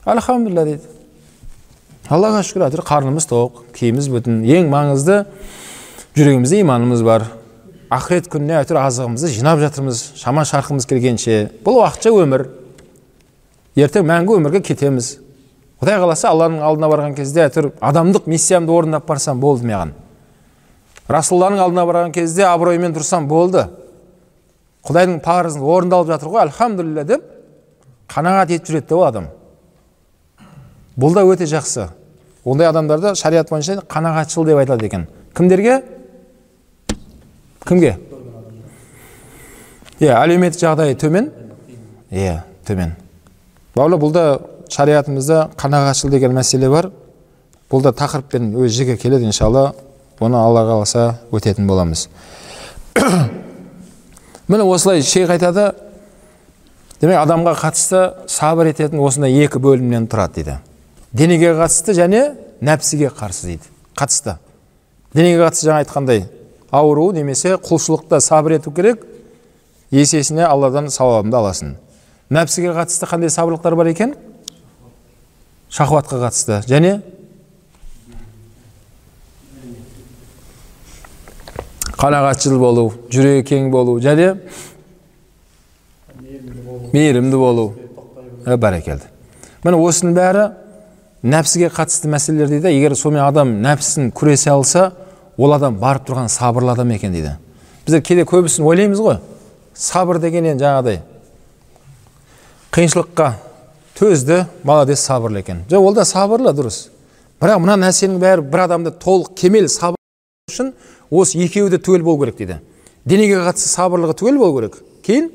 [0.05, 0.93] Альхамдулилля дейді.
[2.07, 4.39] Аллаға шүкір әйтеуір қарнымыз тоқ киіміміз бүтін.
[4.45, 5.23] Ең маңызды
[6.15, 7.25] жүрегімізде иманымыз бар.
[7.93, 12.43] Ақырет күніне әйтеуір азығымызды жинап жатырмыз шама шарқымыз келгенше бұл уақытша өмір
[13.79, 15.13] ертең мәңгі өмірге кетеміз
[15.79, 19.93] құдай қаласа алланың алдына барған кезде әйтеуір адамдық миссиямды орындап барсам болды маған
[21.07, 23.69] расулланың алдына барған кезде абыроймен тұрсам болды
[24.87, 27.23] құдайдың парызы орындалып жатыр ғой альхамдулилля деп
[28.11, 29.29] қанағат етіп жүреді ол адам
[30.99, 31.87] бұл да өте жақсы
[32.43, 35.83] ондай адамдарды шариғат бойынша қанағатшыл деп айтады екен кімдерге
[37.67, 37.97] кімге?
[39.99, 41.31] Иә әлеуметтік жағдайы төмен?
[42.11, 42.93] Иә төмен.
[43.75, 44.25] Бауырлар бұл да
[44.73, 46.91] шариғатымызда қанағатшыл деген мәселе бар.
[47.71, 49.73] Бұл да тақырыппен өз жігі келеді иншалла.
[50.19, 52.07] Оны алла қаласа өтетін боламыз.
[54.47, 55.71] Міне осылай шейх айтады.
[57.01, 60.57] Демек адамға қатысты сабыр ететін осындай екі бөлімнен тұрады дейді.
[61.11, 62.23] Денеге қатысты және
[62.61, 63.69] нәпсіге қарсы дейді.
[63.97, 64.37] Қатысты.
[65.13, 66.25] Денеге қатысты жаңа айтқандай
[66.71, 69.05] ауру немесе құлшылықта сабыр ету керек.
[69.91, 71.75] Есесіне алладан сауабыңды аласың.
[72.29, 74.15] Нәпсіге қатысты қандай сабырлықтар бар екен?
[75.69, 76.59] Шахуатқа қатысты.
[76.67, 76.99] Және?
[81.97, 84.35] Қанағатшыл болу жүрегі кең болу және?
[86.91, 87.71] Мейірімді болу.
[88.45, 89.07] Ә, бәрекелді.
[89.63, 90.45] Міне осының бәрі
[91.23, 92.75] нәпсіге қатысты мәселелер дейді.
[92.75, 94.91] Егер сонымен адам нәпсісін күресе алса
[95.37, 97.35] ол адам барып тұрған сабырлы адам екен дейді.
[97.85, 99.19] Біздер кейде көбісін ойлаймыз ғой
[99.77, 101.01] сабыр деген енді жаңағыдай
[102.73, 103.31] қиыншылыққа
[103.97, 105.63] төзді молодец сабырлы екен.
[105.69, 106.87] Жоқ ол да сабырлы дұрыс.
[107.41, 109.97] Бірақ мына нәрсенің бәрі бір адамды толық кемел сабыр
[110.49, 110.73] үшін
[111.09, 112.59] осы екеуі де түгел болу керек дейді.
[113.05, 114.79] Денеге қатысты сабырлығы түгел болу керек.
[115.05, 115.31] Кейін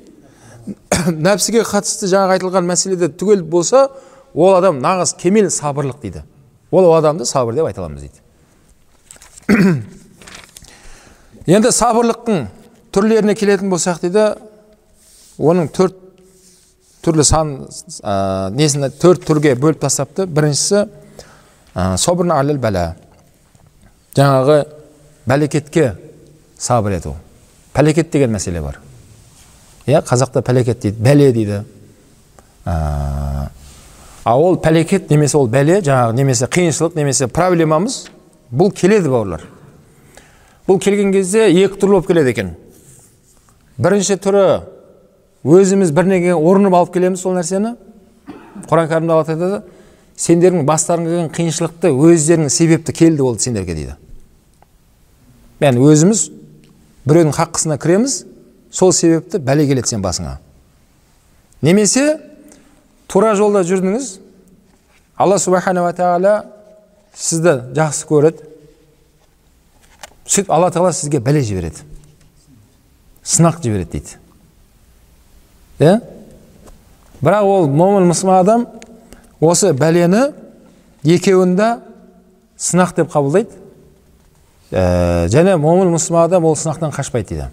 [1.27, 3.89] нәпсіге қатысты жаңағы айтылған мәселеде түгел болса
[4.35, 6.25] ол адам нағыз кемел сабырлық дейді.
[6.71, 8.22] Ол адамды сабыр деп айта аламыз дейді.
[11.57, 12.47] енді сабырлықтың
[12.95, 14.25] түрлеріне келетін болсақ дейді
[15.43, 15.99] оның төрт
[17.03, 17.55] түрлі сан
[18.03, 20.27] ә, несін төрт түрге бөліп тастапты.
[20.27, 20.85] Біріншісі
[21.75, 21.97] ә,
[22.37, 22.87] алил бәлә
[24.17, 24.59] жаңағы
[25.27, 25.97] бәлекетке
[26.59, 27.17] сабыр ету.
[27.75, 28.79] Пәлекет деген мәселе бар.
[29.87, 31.65] Иә қазақта пәлекет дейді бәле дейді.
[32.65, 33.49] Ә,
[34.25, 38.05] ол пәлекет немесе ол бәле жаңағы немесе қиыншылық немесе проблемамыз
[38.53, 39.47] бұл келеді бауырлар.
[40.69, 42.53] Бұл келген кезде екі түрлі болып келеді екен.
[43.81, 44.45] Бірінші түрі
[45.43, 47.75] өзіміз бірнеге орынып алып келеміз сол нәрсені.
[48.69, 49.63] Құран кәрімде алла айтады
[50.21, 53.97] сендердің бастарыңа келген қиыншылықты өздерің себепті келді болды сендерге дейді.
[55.63, 56.29] Яғни өзіміз
[57.09, 58.23] біреудің хаққысына кіреміз
[58.71, 60.37] сол себепті бәле келеді сен басыңа.
[61.63, 62.21] Немесе
[63.09, 64.19] тура жолда жүрдіңіз
[65.17, 66.37] алла субханала тағала
[67.15, 68.47] сізді жақсы көреді.
[70.27, 71.83] Сөйтіп алла тағала сізге бәле жібереді.
[73.25, 74.19] Сынақ жібереді дейді.
[75.83, 75.97] Иә?
[77.23, 78.67] Бірақ ол момын мұсылман адам
[79.41, 80.31] осы бәлені
[81.05, 81.69] екеуін де
[82.59, 83.59] сынақ деп қабылдайды.
[84.73, 87.51] Ә, және момын мұсылман адам ол сынақтан қашпайды дейді.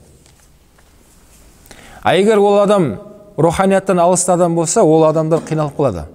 [2.01, 2.99] А егер ол адам
[3.37, 6.05] руханияттан алысты адам болса ол адамдар қиналып қалады.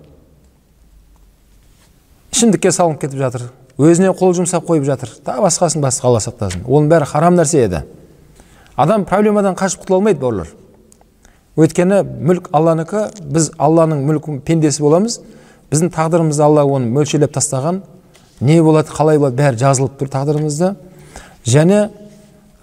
[2.34, 3.46] Ішімдікке салынып кетіп жатыр.
[3.78, 5.12] Өзіне қол жұмсап қойып жатыр.
[5.24, 7.84] Тағы басқасын басқа алла сақтасын оның бәрі харам нәрсе еді.
[8.76, 10.50] Адам проблемадан қашып құтыла алмайды бауырлар
[11.54, 15.20] өйткені мүлк алланікі біз алланың мүлк пендесі боламыз.
[15.70, 17.82] Біздің тағдырымызды алла оны мөлшерлеп тастаған.
[18.40, 20.74] Не болады қалай болады бәрі жазылып тұр тағдырымызда.
[21.46, 21.78] Және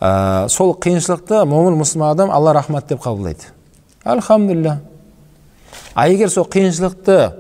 [0.01, 3.53] ә, сол қиыншылықты момын мұсылман адам алла рахмат деп қабылдайды.
[4.03, 4.81] Альхамдулилля
[5.93, 7.31] а егер сол қиыншылықты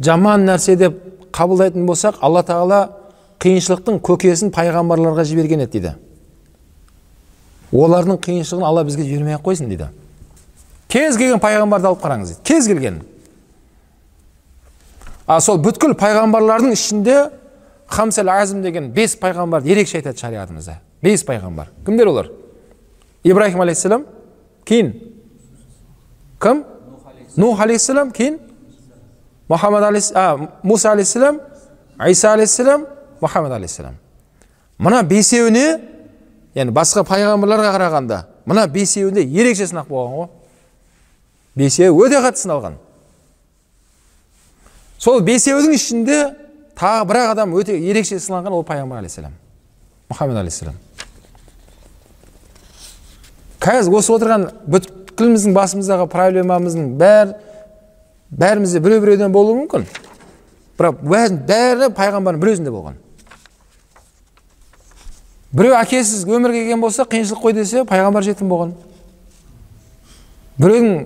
[0.00, 0.98] жаман нәрсе деп
[1.32, 2.80] қабылдайтын болсақ алла тағала
[3.42, 5.94] қиыншылықтың көкесін пайғамбарларға жіберген еді дейді.
[7.72, 9.88] Олардың қиыншылығын алла бізге жібермей ақ қойсын дейді.
[10.92, 12.42] Кез келген пайғамбарды алып қараңыз дейді.
[12.44, 13.00] Кез келген.
[15.26, 17.16] А сол бүткіл пайғамбарлардың ішінде
[17.88, 20.78] хамсал азм деген бес пайғамбарды ерекше айтады шариғатымызда.
[21.02, 21.72] Бес пайғамбар.
[21.86, 22.30] Кімдер олар?
[23.24, 24.04] Ибраһим алейхисалам
[24.64, 24.92] кейін.
[26.40, 26.64] Кім?
[27.36, 28.38] Нух алейхисалам кейін
[29.50, 31.40] мұхаммад а, муса алейхисалам
[32.08, 32.86] иса алейхисалам
[33.20, 33.96] мұхаммад алейхисалам
[34.78, 35.66] мына бесеуіне
[36.54, 40.28] яғни басқа пайғамбарларға қарағанда мына бесеуінде ерекше сынақ болған ғой.
[41.56, 42.78] Бесеуі өте қатты сыналған
[44.98, 46.18] сол бесеудің ішінде
[46.78, 49.36] тағы бір адам өте ерекше сыналған ол пайғамбар алейхисалам
[50.12, 50.76] мұхаммед алейхисалам.
[53.62, 57.36] Қазір осы отырған бүткіліміздің басымыздағы проблемамыздың бәрі
[58.32, 59.86] бәрімізде біреу біреуден болуы мүмкін.
[60.78, 62.96] Бірақ бәрі пайғамбардың бір өзінде болған.
[65.52, 68.72] Біреу әкесіз өмірге келген болса қиыншылық қой десе пайғамбар жетім болған.
[70.56, 71.02] Біреудің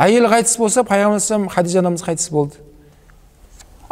[0.00, 2.56] әйелі қайтыс болса пайғамбар хадижа анамыз қайтыс болды.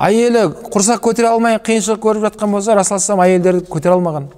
[0.01, 4.31] Әйелі құрсақ көтере алмай қиыншылық көріп жатқан болса расул әйелдерді көтере алмаған.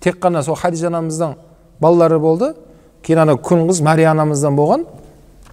[0.00, 1.36] Тек қана сол хадижа анамыздың
[1.80, 2.54] балалары болды.
[3.02, 4.86] Кейін ана күн қыз мария анамыздан болған.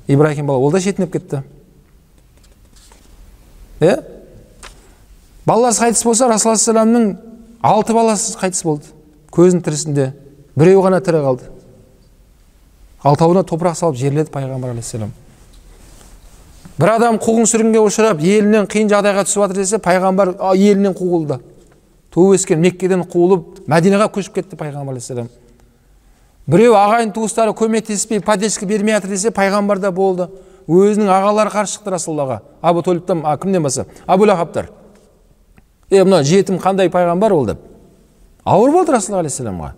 [0.07, 1.43] Ибраһим бала ол да шетінеп кетті.
[3.79, 3.97] Иә
[5.45, 6.55] баласы қайтыс болса расул
[7.61, 8.85] алты баласы қайтыс болды.
[9.31, 10.13] Көзінің тірісінде
[10.55, 11.49] біреуі ғана тірі қалды.
[13.03, 15.11] Алтауына топырақ салып жерледі пайғамбар алейхисалам
[16.79, 21.37] бір адам қуғын сүргінге ұшырап елінен қиын жағдайға түсіп жатыр десе пайғамбар елінен қуылды
[22.11, 25.29] туып өскен меккеден қуылып мәдинаға көшіп кетті пайғамбар алейхисалам
[26.47, 30.27] біреу ағайын туыстары көмектеспей поддержка бермей жатыр десе пайғамбар да болды.
[30.67, 34.69] Өзінің ағалары қарсы шықты расулаллаға абу толиптан кімнен болса абу лахабтар
[35.89, 37.59] е мына жетім қандай пайғамбар ол деп?
[38.45, 39.73] Ауыр болды расул алейхисаламға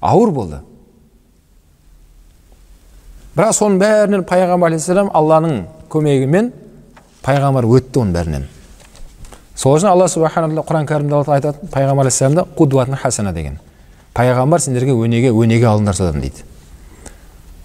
[0.00, 0.60] ауыр болды.
[3.36, 6.52] Бірақ соның бәрінен пайғамбар алейхисалам алланың көмегімен
[7.26, 8.46] пайғамбар өтті оның бәрінен.
[9.56, 13.58] Сол үшін алла субхана тағала құран кәрімде айтады пайғамбар алейхисаламды қудуатын хасана деген.
[14.14, 16.44] Пайғамбар сендерге өнеге өнеге алыңдар содан дейді.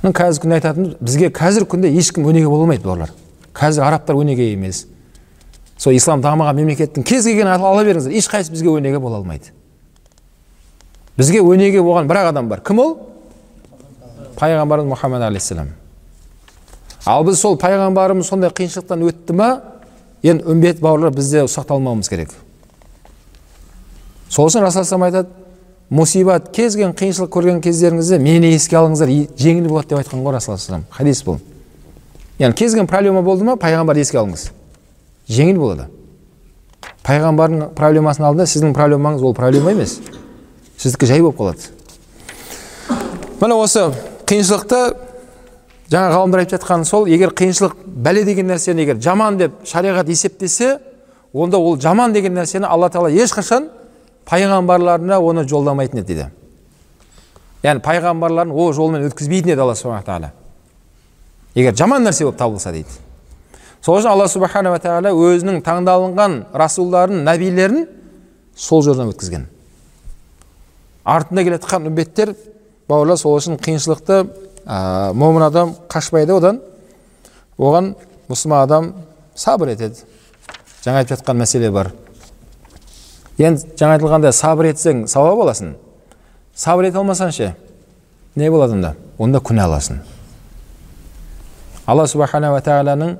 [0.01, 3.11] Қазіргі күнде айтатын бізге қазіргі күнде ешкім өнеге бола алмайды бұлар
[3.53, 4.87] қазір арабтар өнеге емес.
[5.77, 9.53] Сол ислам дамыған мемлекеттің кез келген ала беріңіздер ешқайсысы бізге өнеге бола алмайды.
[11.17, 12.63] Бізге өнеге болған бір ақ адам бар.
[12.65, 12.95] Кім ол?
[14.39, 15.75] Пайғамбарымыз мұхаммад алейхисалам
[17.05, 19.49] ал біз сол пайғамбарымыз сондай қиыншылықтан өтті ма?
[20.21, 22.33] Енді үмбет бауырлар бізде ұсақталмауымыз керек.
[24.29, 25.40] Сол үшін расул айтады
[25.91, 30.55] мұсибат кез келген қиыншылық көрген кездеріңізде мені еске алыңыздар жеңіл болады деп айтқан ғой расул
[30.89, 31.41] хадис бұл
[32.39, 34.45] яғни кез келген проблема болды ма пайғамбарды еске алыңыз
[35.27, 35.89] жеңіл болады
[37.03, 39.97] пайғамбардың проблемасының алдында сіздің проблемаңыз ол проблема емес
[40.79, 41.59] сіздікі жай болып қалады
[43.41, 43.89] міне осы
[44.31, 44.81] қиыншылықты
[45.91, 50.77] жаңа ғалымдар айтып жатқаны сол егер қиыншылық бәле деген нәрсені егер жаман деп шариғат есептесе
[51.33, 53.67] онда ол жаман деген нәрсені алла тағала ешқашан
[54.31, 56.27] пайғамбарларына оны жолдамайтын еді дейді.
[57.63, 60.31] Яғни пайғамбарларын ол жолмен өткізбейтін еді алла субхана тағала.
[61.55, 62.89] Егер жаман нәрсе болып табылса дейді.
[63.83, 67.87] Сол үшін алла субханала тағала өзінің таңдалынған расулдарын нәбилерін
[68.55, 69.47] сол жолдан өткізген.
[71.03, 72.35] Артында келе жатқан үмбеттер
[72.87, 74.21] бауырлар сол үшін қиыншылықты
[74.65, 76.61] ә, момын адам қашпайды одан.
[77.57, 77.95] Оған
[78.29, 78.93] мұсылман адам
[79.35, 80.05] сабыр етеді.
[80.85, 81.91] Жаңа айтып жатқан мәселе бар.
[83.37, 85.75] Енді жаңа айтылғандай сабыр етсең сауап аласың.
[86.55, 87.53] Сабыр ете алмасаң ше
[88.35, 88.95] не болады онда?
[89.17, 90.01] Онда күнә аласың.
[91.85, 93.17] Алла субханала тағаланың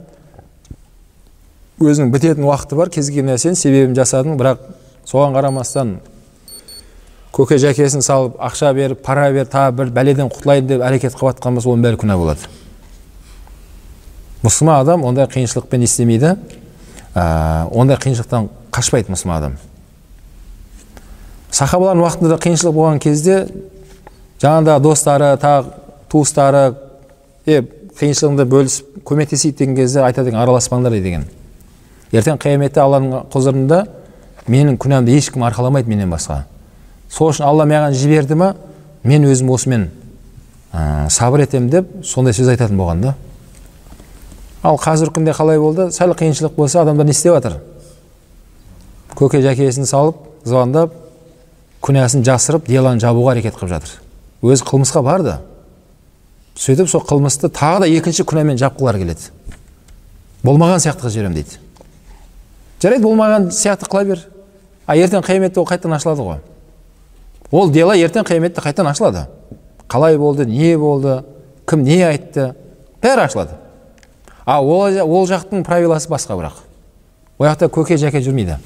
[1.81, 4.61] өзінің бітетін уақыты бар кез келген нәрсенің себебін жасадың бірақ
[5.09, 5.95] соған қарамастан
[7.33, 11.57] көке жәкесін салып ақша беріп пара беріп тағы бір бәледен құтылайын деп әрекет қылып жатқан
[11.57, 12.51] болса оның бәрі күнә болады.
[14.43, 16.35] Мұсылман адам ондай қиыншылықпен не істемейді.
[17.15, 19.57] Ә, ондай қиыншылықтан қашпайды мұсылман адам.
[21.51, 23.37] Сахабалардың уақытында да қиыншылық болған кезде
[24.41, 25.73] жаңағыдағы достары тағы
[26.11, 26.63] туыстары
[27.45, 27.61] е
[27.99, 31.25] қиыншылығыңды бөлісіп көмектесейік деген кезде айтады екен араласпаңдар деген.
[32.11, 33.85] Ертең қияметте алланың құзырында
[34.47, 36.43] менің күнәмді ешкім арқаламайды менен басқа.
[37.09, 38.53] Сол үшін алла маған жіберді ма
[39.03, 39.89] мен өзім осымен
[40.73, 43.15] ә, сабыр етемін деп сондай сөз айтатын болған да.
[44.63, 45.89] Ал қазіргі күнде қалай болды?
[45.91, 47.59] Сәл қиыншылық болса адамдар не істеп жатыр?
[49.15, 50.93] Көке жәкесін салып звондап
[51.81, 53.95] күнәсін жасырып деланы жабуға әрекет қылып жатыр.
[54.41, 55.37] Өзі қылмысқа барды.
[56.55, 59.31] Сөйтіп сол қылмысты тағы да екінші күнәмен жапқылары келеді.
[60.43, 61.59] Болмаған сияқты қылып жіберемін дейді.
[62.81, 64.25] Жарайды болмаған сияқты қыла бер.
[64.85, 66.39] А ертең қияметте ол қайтадан ашылады ғой.
[67.51, 69.27] Ол дело ертең қияметте қайтадан ашылады.
[69.87, 71.23] Қалай болды не болды
[71.65, 72.53] кім не айтты
[73.01, 73.57] бәрі ашылады.
[74.45, 76.61] А ол, ол жақтың правиласы басқа бірақ.
[77.37, 78.57] Ол жақта көке жәке жүрмейді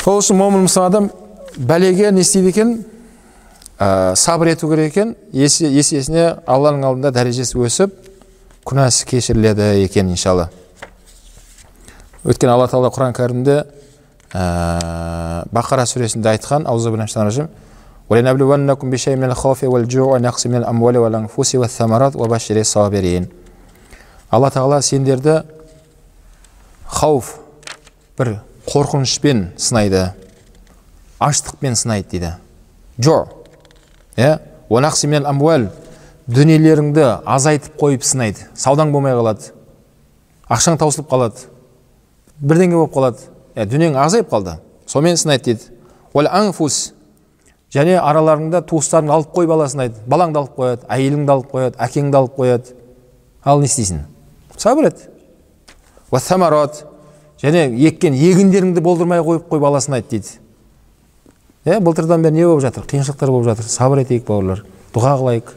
[0.00, 1.10] сол үшін момын мұсылман адам
[1.56, 2.70] бәлеге не істейді екен?
[3.78, 5.14] Ә, сабыр ету керек екен.
[5.32, 7.92] Есесіне алланың алдында дәрежесі өсіп
[8.68, 10.48] күнәсі кешіріледі екен иншалла.
[12.24, 13.58] Өйткені алла тағала құран кәрімде
[14.32, 16.66] ә, бақара сүресінде айтқан
[24.30, 25.42] алла тағала сендерді
[26.86, 27.34] хауф
[28.18, 28.36] бір
[28.70, 30.12] қорқынышпен сынайды.
[31.18, 32.34] Аштықпен сынайды дейді.
[32.98, 33.26] Жо
[34.16, 34.38] иә?
[36.30, 38.44] Дүниелеріңді азайтып қойып сынайды.
[38.54, 39.50] Саудаң болмай қалады.
[40.46, 41.48] Ақшаң таусылып қалады.
[42.38, 43.24] Бірдеңе болып қалады.
[43.56, 44.60] Иә дүниең азайып қалды.
[44.86, 45.62] Сонымен сынайды дейді.
[46.30, 46.92] Анфус.
[47.74, 49.98] Және араларыңда туыстарыңды алып қой бала сынайды.
[50.06, 52.76] Балаңды алып қояды әйеліңді алып қояды әкеңді алып қояды.
[53.44, 54.04] Ал не істейсің?
[54.56, 55.08] Сабыр ет.
[57.42, 60.38] Және еккен егіндеріңді болдырмай қойып қой бала сынайды дейді.
[61.64, 62.84] Иә былтырдан бері не болып жатыр?
[62.84, 63.64] Қиыншылықтар болып жатыр.
[63.68, 64.64] Сабыр етейік бауырлар.
[64.94, 65.54] Дұға қылайық.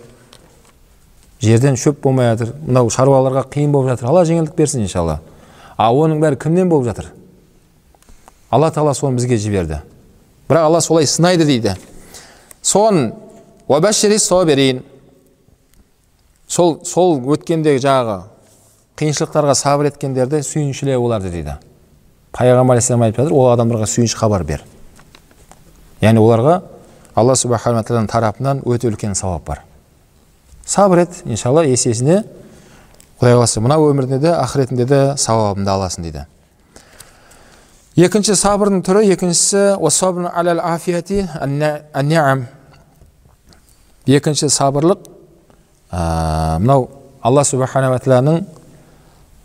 [1.39, 2.53] Жерден шөп болмай жатыр.
[2.65, 4.09] Мынау шаруаларға қиын болып жатыр.
[4.11, 5.21] Алла жеңілдік берсін иншалла.
[5.77, 7.11] А оның бәрі кімнен болып жатыр?
[8.51, 9.81] Алла тағала соны бізге жіберді.
[10.49, 11.77] Бірақ алла солай сынайды дейді.
[12.63, 13.13] Соған
[16.53, 18.17] сол сол өткендегі жаңағы
[18.99, 21.55] қиыншылықтарға сабыр еткендерді сүйіншіле оларды дейді.
[22.33, 24.63] Пайғамбар алейхисалам айтып жатыр ол адамдарға сүйінші хабар бер.
[26.01, 26.61] Яғни оларға
[27.15, 29.61] алла субханала тағаланың тарапынан өте үлкен сауап бар.
[30.65, 32.23] Сабыр ет иншалла есесіне
[33.21, 36.25] құдай қаласа мына өмірінде де ақыретінде де сауабыңды аласың дейді.
[37.95, 39.77] Екінші сабырдың түрі екіншісі
[44.07, 45.05] екінші сабырлық
[45.93, 46.89] мынау
[47.21, 48.41] алла субханала тағаланың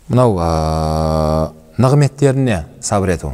[0.09, 3.33] мынау нығметтеріне сабыр ету.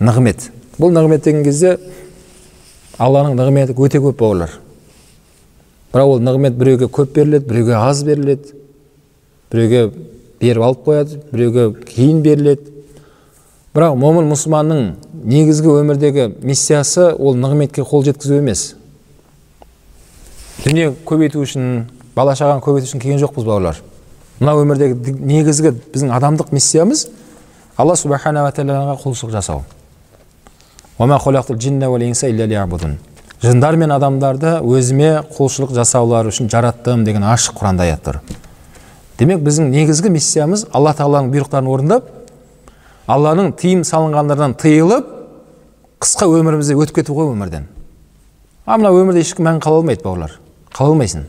[0.00, 0.50] Нығмет.
[0.78, 1.76] Бұл нығмет деген кезде
[3.02, 4.58] алланың нығметі өте көп бауырлар
[5.92, 8.54] бірақ ол нығмет біреуге көп беріледі біреуге аз беріледі
[9.52, 9.82] біреуге
[10.40, 12.68] беріп алып қояды біреуге кейін беріледі.
[13.72, 14.80] Бірақ момын мұсылманның
[15.24, 18.74] негізгі өмірдегі миссиясы ол нығметке қол жеткізу емес.
[20.64, 23.80] Дүние көбейту үшін бала шағаны көбейту үшін келген жоқпыз бауырлар
[24.40, 27.06] мына өмірдегі негізгі біздің адамдық миссиямыз
[27.76, 29.62] алла субханала тағалаға құлшылық жасау.
[33.42, 38.20] Жындар мен адамдарды өзіме құлшылық жасаулары үшін жараттым деген ашық құранда аят тұр.
[39.18, 42.06] Демек біздің негізгі миссиямыз алла тағаланың бұйрықтарын орындап
[43.10, 45.10] алланың тыйым салынғандардан тыйылып
[46.04, 47.66] қысқа өмірімізде өтіп кету ғой өмірден.
[48.64, 50.38] А мына өмірде ешкім мәңгі қала алмайды бауырлар.
[50.70, 51.26] Қала алмайсың.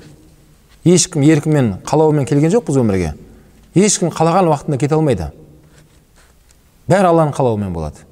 [0.86, 3.16] Ешкім еркімен қалауымен келген жоқпыз өмірге.
[3.74, 5.32] Ешкім қалаған уақытында кете алмайды.
[6.90, 8.04] Бәрі алланың қалауымен болады.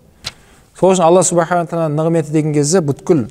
[0.79, 3.27] Сол үшін алла субхана тағала нығметі деген кезде бүткіл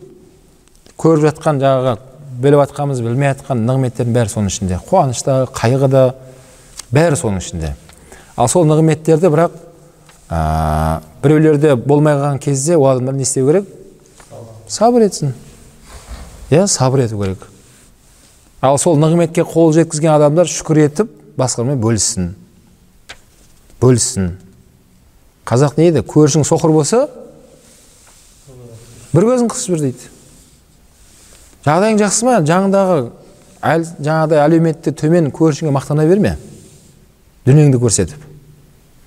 [1.00, 1.96] көріп жатқан жаңағы
[2.40, 4.78] біліп жатқанымыз білмей жатқан нығметтердің бәрі соның ішінде.
[4.88, 6.04] Қуаныш та қайғы да
[6.92, 7.74] бәрі соның ішінде.
[8.36, 9.56] Ал сол нығметтерді бірақ
[10.30, 13.66] ә, біреулерде болмай қалған кезде ол адамдар не істеу керек?
[14.68, 15.34] Сабыр етсін.
[16.50, 17.46] Иә сабыр ету керек.
[18.60, 22.34] Ал сол нығметке қол жеткізген адамдар шүкір етіп басқалармен бөліссін.
[23.80, 24.32] Бөліссін.
[25.48, 27.08] Қазақ не дейді көршің соқыр болса
[29.14, 30.10] бір көзін қысып жүр дейді.
[31.64, 32.36] Жағдайың жақсы ма?
[32.46, 32.98] Жаныңдағы
[33.60, 36.36] әл, жаңағыдай әлеуметте төмен көршіңе мақтана берме?
[37.46, 38.26] Дүниеңді көрсетіп.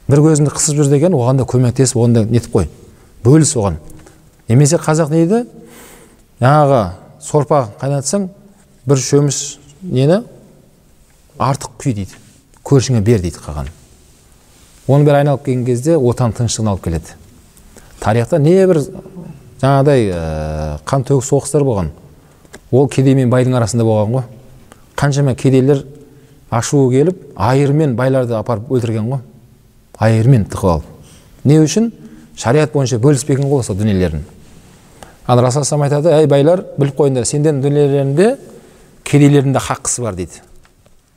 [0.10, 2.68] Бір көзіңді қысып жүр деген оған да көмектесіп оған да нетіп қой.
[3.24, 3.80] Бөліс оған.
[4.50, 5.46] Немесе қазақ не дейді
[6.42, 6.82] жаңағы
[7.24, 8.28] сорпа қайнатсаң
[8.86, 9.40] бір шөміш
[9.82, 10.24] нені?
[11.40, 12.20] Артық құй дейді.
[12.64, 13.72] Көршіңе бер дейді қалған
[14.88, 17.16] оның бәрі айналып келген кезде отан тыныштығына алып келеді.
[18.00, 18.82] Тарихта небір
[19.62, 20.22] жаңағыдай ә,
[20.86, 21.92] қан төгіс соғыстар болған.
[22.72, 24.24] Ол кедей мен байдың арасында болған ғой.
[25.00, 25.86] Қаншама кедейлер
[26.52, 29.24] ашуы келіп айырмен байларды апарып өлтірген ғой.
[30.00, 30.88] Айырмен тығып алып.
[31.44, 31.92] Не үшін?
[32.36, 34.24] Шариғат бойынша бөліспеген ғой сол дүниелерін.
[35.28, 38.30] Ал расул айтады әй байлар біліп қойыңдар сендердің дүниелеріңде
[39.08, 40.42] кедейлердің де хаққысы бар дейді.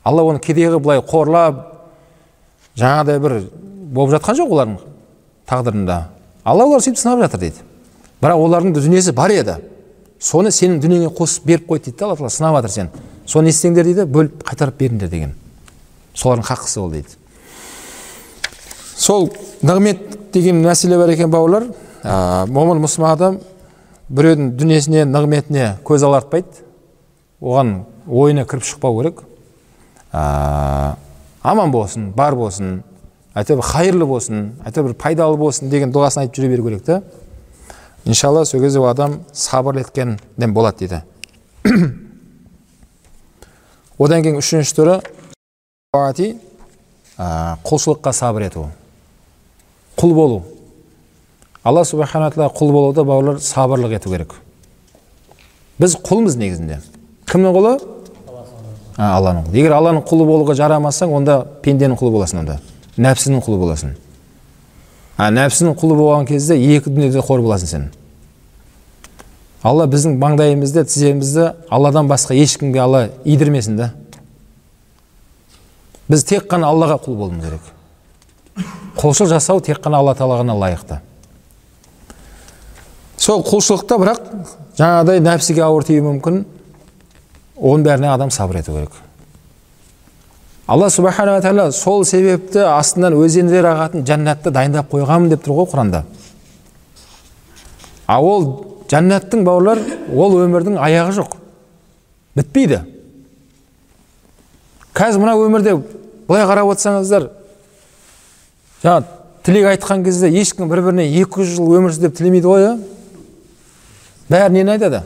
[0.03, 1.76] Алла оны кедей қылып былай қорлап
[2.77, 3.35] жаңағыдай бір
[3.93, 4.77] болып жатқан жоқ олардың
[5.49, 5.97] тағдырында.
[6.45, 7.65] Алла олар сөйтіп сынап жатыр дейді.
[8.21, 9.57] Бірақ олардың дүниесі бар еді.
[10.19, 12.89] Соны сенің дүниеңе қосып беріп қойды дейді да алла тағала сынап жатыр сені
[13.27, 15.33] соны істеңдер дейді бөліп қайтарып беріңдер деген.
[16.15, 17.17] Солардың хаққысы ол дейді.
[18.95, 19.29] Сол
[19.61, 21.67] нығмет деген мәселе бар екен бауырлар.
[22.03, 23.39] Ә, момын мұсылман адам
[24.09, 26.63] біреудің дүниесіне нығметіне көз алартпайды.
[27.41, 29.21] Оған ойына кіріп шықпау керек.
[31.47, 32.81] Аман болсын бар болсын
[33.37, 37.01] әйтеуір қайырлы болсын әйтеуір пайдалы болсын деген дұғасын айтып жүре беру керек та
[38.05, 41.03] иншалла сол кезде ол адам сабырлы еткенден болады дейді.
[43.97, 44.99] Одан кейін үшінші түрі
[47.17, 48.67] құлшылыққа сабыр ету.
[49.97, 50.43] Құл болу.
[51.63, 54.35] Алла субхана тағала құл болуда бауырлар сабырлық ету керек.
[55.79, 56.79] Біз құлмыз негізінде.
[57.27, 57.73] Кімнің құлы?
[58.97, 62.57] Алланың құлы егер алланың құлы болуға жарамасаң онда пенденің құлы боласың онда.
[62.97, 63.93] Нәпсінің құлы боласың.
[65.17, 67.87] А нәпсінің құлы болған кезде екі дүниеде қор боласың сен.
[69.63, 73.91] Алла біздің маңдайымызды тіземізді алладан басқа ешкімге алла идірмесін да.
[76.09, 77.73] Біз тек қана аллаға құл болуымыз керек.
[78.97, 81.01] Құлшылық жасау тек қана алла тағала ғана лайықты
[83.27, 84.19] сол құлшылықта бірақ
[84.77, 86.45] жаңағыдай нәпсіге ауыр тиюі мүмкін.
[87.57, 88.91] Оның бәріне адам сабыр ету керек
[90.67, 96.03] алла субханала тағала сол себепті астынан өзендер ағатын жәннатты дайындап қойғанмын деп тұр ғой құранда
[98.07, 98.47] а ол
[98.91, 99.81] жәннаттың бауырлар
[100.13, 101.37] ол өмірдің аяғы жоқ
[102.37, 102.83] бітпейді
[104.97, 105.77] қазір мына өмірде
[106.27, 107.29] былай қарап отырсаңыздар
[108.83, 109.03] жаңа
[109.47, 112.73] тілек айтқан кезде ешкім бір біріне екі жүз жыл өмір сүр деп тілемейді ғой иә
[114.29, 115.03] бәрі нені айтады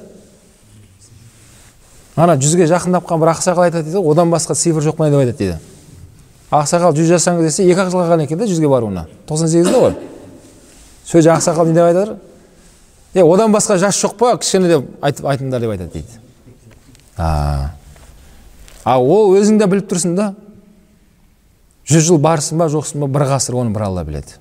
[2.15, 5.59] ана жүзге жақындап қалған бір ақсақал айтады дейді одан басқа цифр жоқ деп айтады дейді.
[6.51, 9.07] Ақсақал жүз жасаңыз десе екі ақ жылға қалған екен да жүзге баруына.
[9.27, 9.95] тоқсан сегізде ғой
[11.05, 12.17] сол жерде ақсақал не деп айтады?
[13.13, 16.19] Е одан басқа жас жоқ па кішкене деп айтып айтыңдар деп айтады дейді.
[17.17, 17.71] А,
[18.83, 20.33] а ол өзің де біліп тұрсың да.
[21.87, 24.37] Жүз жыл барсың ба жоқсың ба бір ғасыр оны бір алла біледі.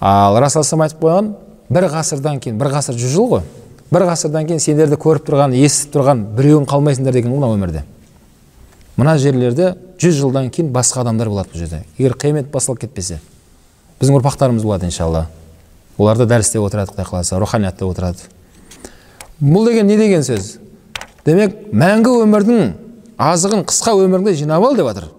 [0.00, 1.34] Ал расул айтып қойған
[1.70, 3.42] бір ғасырдан кейін бір ғасыр жүз жыл ғой.
[3.90, 7.82] Бір ғасырдан кейін сендерді көріп тұрған естіп тұрған біреуің қалмайсыңдар деген ғой өмірде.
[8.96, 11.82] Мына жерлерде жүз жылдан кейін басқа адамдар болады бұл жерде.
[11.98, 13.20] Егер қиямет басталып кетпесе
[14.00, 15.26] біздің ұрпақтарымыз болады иншалла.
[15.98, 18.28] Олар да дәрісте отырады құдай қаласа руханиятта отырады.
[19.40, 20.58] Бұл деген не деген сөз?
[21.26, 22.72] Демек мәңгі өмірдің
[23.20, 25.10] азығын қысқа өміріңде жинап ал деп жатыр.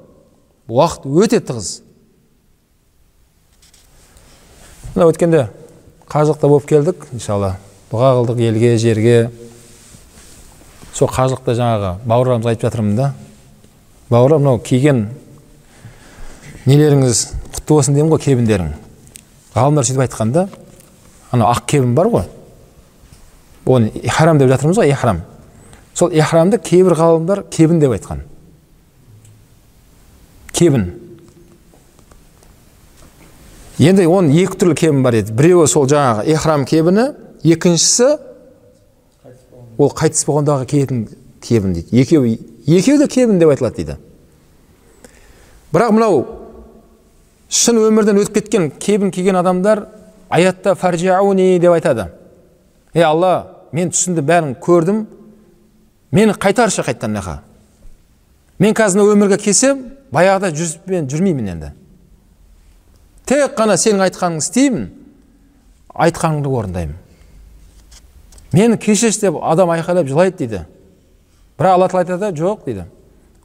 [0.69, 1.81] Уақыт өте тығыз.
[4.95, 5.47] Мына өткенде
[6.09, 7.57] қажылықта болып келдік иншалла.
[7.91, 9.15] Дұға қылдық елге жерге.
[10.95, 13.13] Сол қажылықта жаңағы бауырларымызға айтып жатырмын да.
[14.09, 15.09] Бауырлар мынау киген
[16.65, 18.71] нелеріңіз құтты болсын деймін ғой кебіндерің.
[19.55, 20.47] Ғалымдар сөйтіп айтқан да
[21.31, 22.27] анау ақ кебін бар ғой.
[23.65, 25.21] Оны ихрам деп жатырмыз ғой ихрам.
[25.93, 28.23] Сол ихрамды кейбір ғалымдар кебін деп айтқан.
[30.55, 30.93] Кебін.
[33.81, 35.35] Енді оның екі түрлі кебін бар еді.
[35.35, 37.09] Біреуі сол жаңағы ихрам кебіні
[37.43, 38.07] екіншісі
[39.77, 41.07] ол қайтыс болғандағы киетін
[41.41, 42.01] кебін дейді.
[42.01, 42.37] Екеуі
[42.67, 43.97] екеуі де кебін деп айтылады дейді.
[45.73, 46.21] Бірақ мынау
[47.49, 49.87] шын өмірден өтіп кеткен кебін киген адамдар
[50.29, 52.11] аятта фаржауни деп айтады.
[52.93, 55.05] Ей алла мен түсімді бәрін көрдім.
[56.11, 57.39] Мені қайтаршы қайтадан мына
[58.59, 61.71] мен қазір өмірге келсем баяғыда жүзбен жүрмеймін енді.
[63.25, 64.89] Тек қана сенің айтқаныңды істеймін
[65.95, 67.00] айтқаныңды орындаймын
[68.53, 70.65] мені кешірші деп адам айқайлап жылайды дейді.
[71.57, 72.85] Бірақ алла тағала айтады жоқ дейді.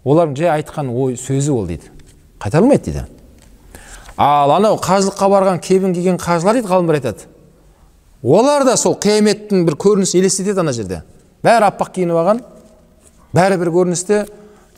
[0.04, 1.90] Олардың жай айтқан ой сөзі ол дейді.
[2.40, 3.04] Қайтарылмайды дейді.
[4.16, 7.26] Ал анау қажылыққа барған кебін киген қажылар дейді ғалымдар айтады.
[8.22, 11.02] Олар да сол қияметтің бір көрінісін елестетеді ана жерде.
[11.44, 12.40] Бәрі аппақ киініп алған
[13.36, 14.24] бәрі бір көріністе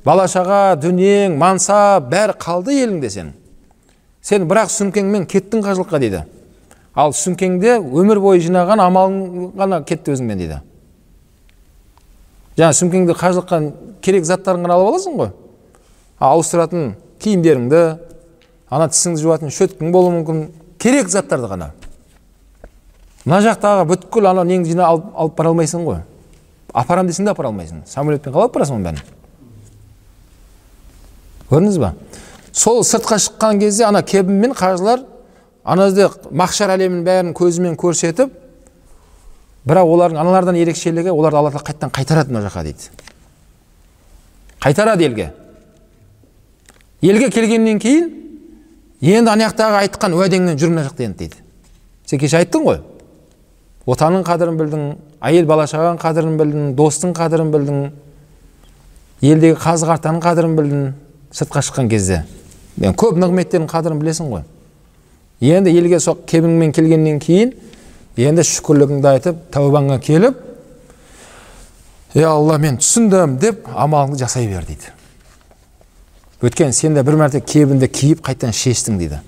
[0.04, 3.30] бала шаға дүниең мансап бәрі қалды еліңде сенің
[4.20, 6.24] сен бірақ сөмкеңмен кеттің қажылыққа дейді.
[6.99, 10.61] Ал сөмкеңде өмір бойы жинаған амалың ғана кетті өзіңмен дейді.
[12.59, 13.61] Жаңа сөмкеңде қажылыққа
[14.03, 15.30] керек заттарың ғана алып аласың ғой.
[16.18, 17.82] Ауыстыратын киімдеріңді
[18.70, 20.40] ана тісіңді жуатын шөткің болуы мүмкін
[20.82, 21.70] керек заттарды ғана.
[23.24, 26.01] Мына жақтағы бүткіл ана неңді жинап алып, алып бара алмайсың ғой.
[26.74, 27.84] Апарамын десең де апара алмайсың.
[27.86, 29.03] Самолетпен қалай алып барасың оның бәрін.
[31.51, 31.92] Көрдіңіз ба?
[32.53, 35.05] Сол сыртқа шыққан кезде ана кебінмен қажылар
[35.68, 38.32] ана жерде махшар әлемінің бәрін көзімен көрсетіп
[39.68, 42.88] бірақ олардың аналардан ерекшелігі оларды алла тағала қайтадан қайтарады мына жаққа дейді.
[44.64, 45.32] Қайтарады елге.
[47.02, 48.08] Елге келгеннен кейін
[49.00, 51.42] енді ана жақтағы айтқан уәдеңмен жүр мына жақта енді дейді.
[52.06, 52.80] Сен кеше айттың ғой.
[53.86, 54.90] Отанның қадірін білдің
[55.20, 57.88] әйел бала шағаның қадірін білдің достың қадірін білдің
[59.20, 60.92] елдегі қазы қартаның қадірін білдің
[61.32, 62.24] сыртқа шыққан кезде.
[62.78, 64.44] Көп нығметтердің қадірін білесің ғой.
[65.41, 67.53] Енді елге сол кебіңмен келгеннен кейін
[68.18, 70.41] енді шүкірлігіңді айтып тәубаңа келіп
[72.18, 74.91] е алла мен түсіндім деп амалыңды жасай бер дейді
[76.43, 79.20] өйткені сен де бір мәрте кебінді киіп қайтадан шештің дейді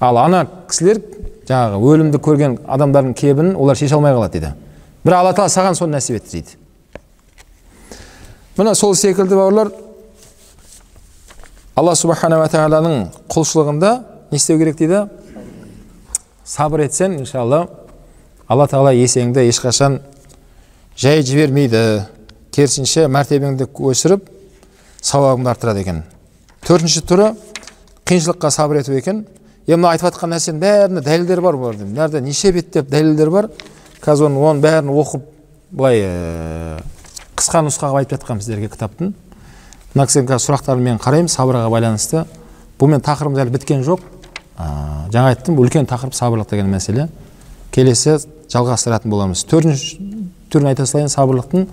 [0.00, 1.00] ал ана кісілер
[1.46, 4.52] жаңағы өлімді көрген адамдардың кебінін олар шеше алмай қалады дейді
[5.06, 6.56] бірақ алла тағала саған соны нәсіп етті дейді
[8.58, 9.70] міне сол секілді бауырлар
[11.76, 13.92] алла субханала тағаланың құлшылығында
[14.32, 15.04] не істеу керек дейді
[16.46, 17.66] сабыр етсең иншалла
[18.46, 19.98] алла тағала есеңді ешқашан
[20.96, 21.80] жай жібермейді
[22.54, 24.28] керісінше мәртебеңді өсіріп
[25.02, 26.04] сауабыңды арттырады екен
[26.66, 27.32] төртінші түрі
[28.06, 29.24] қиыншылыққа сабыр ету екен
[29.66, 33.50] енді мына айтып жатқан нәрсенің бәріне дәлелдер бар бұлар мына жерде неше беттеп дәлелдер бар
[34.04, 35.26] қазір оны оның бәрін оқып
[35.74, 36.04] былай
[37.34, 39.14] қысқа нұсқа қылып айтып жатқанмын сіздерге кітаптың
[39.96, 42.22] мына кісінің қазір сұрақтарын мен қараймын сабырға байланысты
[42.78, 44.04] бұнымен тақырыбымыз әлі біткен жоқ
[44.56, 44.66] ә,
[45.12, 47.08] жаңа айттым үлкен тақырып сабырлық деген мәселе.
[47.72, 48.18] Келесі
[48.52, 49.44] жалғастыратын боламыз.
[49.48, 49.98] Төртінші
[50.52, 51.66] түрін айта салайын сабырлықтың.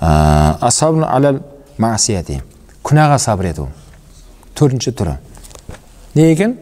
[0.00, 0.58] Ә,
[2.86, 3.68] күнәға сабыр ету.
[4.58, 5.16] Төртінші түрі.
[6.14, 6.56] Не екен?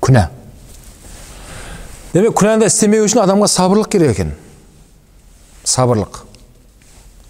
[0.00, 0.28] Күнә.
[2.14, 4.32] Демек күнәні істемеу үшін адамға сабырлық керек екен.
[5.66, 6.22] Сабырлық.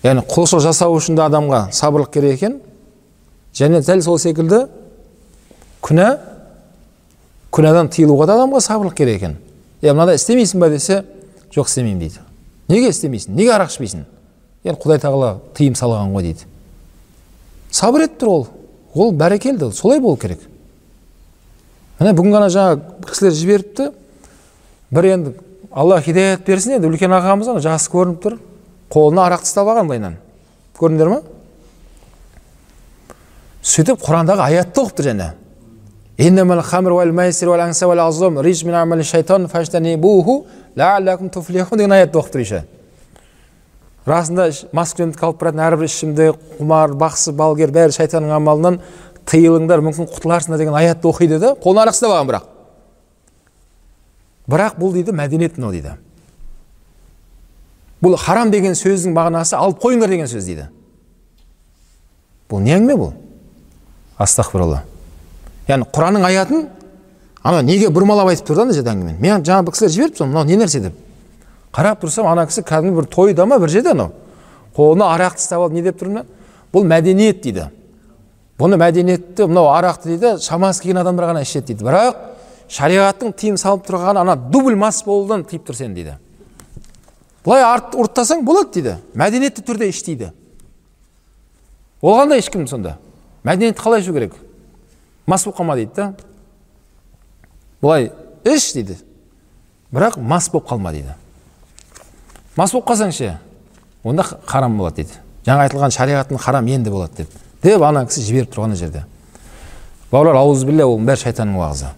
[0.05, 2.61] Яғни құлшылық жасау үшін де адамға сабырлық керек екен.
[3.57, 4.67] Және дәл сол секілді
[5.83, 6.11] күнә
[7.55, 9.37] күнәдан тыйылуға да адамға сабырлық керек екен
[9.83, 11.05] е мынада істемейсің ба десе
[11.55, 12.25] жоқ істемеймін дейді
[12.69, 14.05] неге істемейсің неге арақ ішпейсің
[14.65, 16.47] енді құдай тағала тыйым салған ғой дейді
[17.71, 18.47] сабыр етіп тұр ол
[18.95, 20.43] ол бәрекелді солай болу керек
[22.01, 23.89] міне бүгін ғана жаңа кісілер жіберіпті
[24.91, 25.35] бір енді
[25.71, 28.39] алла хидаят берсін енді үлкен ағамыз ана жасы көрініп тұр
[28.93, 30.19] қолына арақ тастап алған былайынан
[30.79, 31.23] көрдіңдер ма
[33.63, 34.83] сөйтіп құрандағы аятты
[36.17, 36.41] оқыпты
[39.77, 39.97] және
[41.77, 42.63] деген аятты оқып тұр еще
[44.09, 48.79] расында маскүнемдікке алып баратын әрбір ішімдік құмар бақсы балгер бәрі шайтанның амалынан
[49.29, 52.45] тыйылыңдар мүмкін құтыларсыңдар деген аятты оқиды да қолына арақ ұстап алған бірақ
[54.49, 55.99] бірақ бұл дейді мәдениет мынау дейді
[58.01, 60.71] бұл харам деген сөздің мағынасы алып қойыңдар деген сөз дейді
[62.49, 63.11] бұл не әңгіме бұл
[64.23, 64.85] астағфиралла
[65.69, 66.69] яғни құранның аятын
[67.43, 69.19] ана неге бұрмалап айтып тұр да мына жерде әңгімені?
[69.21, 70.95] Мен жаңа бір кісілер жіберіпті мынау не нәрсе деп?
[71.75, 74.13] Қарап тұрсам ана кісі кәдімгі бір тойда ма бір жерде анау?
[74.77, 76.23] Қолына арақты ұстап алып не деп тұр
[76.73, 77.69] бұл мәдениет дейді.
[78.59, 81.85] Бұны мәдениетті мынау арақты дейді шамасы келген адамдар ғана ішеді дейді.
[81.85, 82.17] Бірақ
[82.73, 86.17] шариғаттың тыйым салып тұрғаны ана дубль мас болудан тыйып тұр сені дейді.
[87.45, 88.97] Былай арт ұрттасаң болады дейді.
[89.15, 90.33] Мәдениетті түрде іш дейді
[92.03, 92.97] ол қандай ешкім сонда.
[93.45, 94.35] Мәдениетті қалай ішу керек?
[95.27, 96.15] Мас болып қалма дейді да
[97.83, 98.13] былай
[98.45, 98.97] іш дейді
[99.93, 101.15] бірақ мас болып қалма дейді
[102.57, 103.37] мас болып қалсаң ше
[104.05, 108.55] онда харам болады дейді жаңа айтылған шариғаттың харам енді болады деп деп ана кісі жіберіп
[108.55, 109.05] тұр ана жерде
[110.11, 111.93] бауырлар аузубилля оның бәрі шайтанның уағызы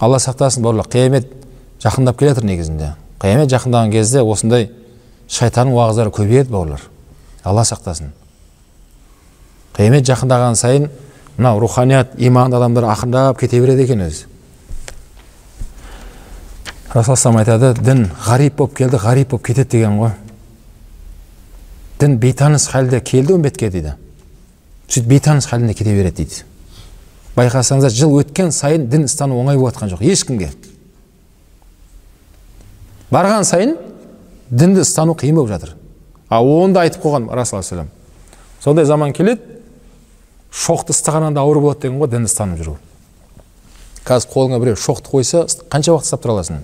[0.00, 1.30] алла сақтасын бауырлар қиямет
[1.82, 2.92] жақындап келе жатыр негізінде
[3.22, 4.70] қиямет жақындаған кезде осындай
[5.28, 6.82] шайтанның уағыздары көбейеді бауырлар
[7.44, 8.12] алла сақтасын
[9.78, 10.88] қиямет жақындаған сайын
[11.36, 14.26] мынау руханият иманды адамдар ақырындап кете береді екен өзі
[16.94, 20.16] расул айтады дін ғарип болып келді ғарип болып кетеді деген ғой
[22.00, 23.94] дін бейтаныс халде келді үмбетке дейді
[24.88, 26.42] сөйтіп бейтаныс халінде кете береді дейді
[27.36, 30.50] байқасаңыздар жыл өткен сайын дін ұстану оңай болып жатқан жоқ ешкімге
[33.12, 33.76] барған сайын
[34.50, 35.76] дінді ұстану қиын болып жатыр
[36.30, 37.62] ал оны да айтып қойған расул
[38.60, 39.57] сондай заман келеді
[40.52, 42.76] шоқты ұстағаннан да ауыр болады деген ғой дінді ұстанып жүру.
[44.04, 46.62] Қазір қолыңа біреу шоқты қойса қанша уақыт ұстап тұра аласың?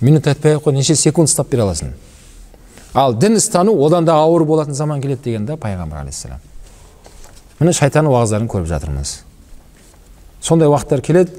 [0.00, 1.94] Минут айтпай ақ қой неше секунд ұстап бере аласың?
[2.94, 6.44] Ал дін ұстану одан да ауыр болатын заман келеді деген да пайғамбар алейхисалам
[7.58, 9.14] міне шайтанның уағыздарын көріп жатырмыз.
[10.40, 11.32] Сондай уақыттар келеді.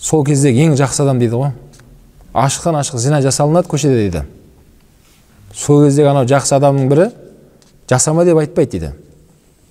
[0.00, 1.52] Сол кездегі ең жақсы адам дейді ғой.
[2.34, 4.24] Ашықтан ашық зина жасалынады көшеде дейді.
[5.54, 7.08] Сол кездегі анау жақсы адамның бірі
[7.90, 8.92] жасама деп айтпайды дейді.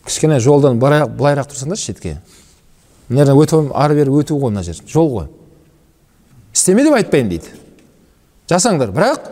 [0.10, 2.18] Кішкене жолдан былайырақ тұрсаңдаршы шетке.
[3.10, 5.28] Мына жерден өтіп ары бері өту ғой мына жер жол ғой.
[6.53, 7.53] Істеме деп айтпаймын дейді.
[8.49, 9.30] Жасаңдар бірақ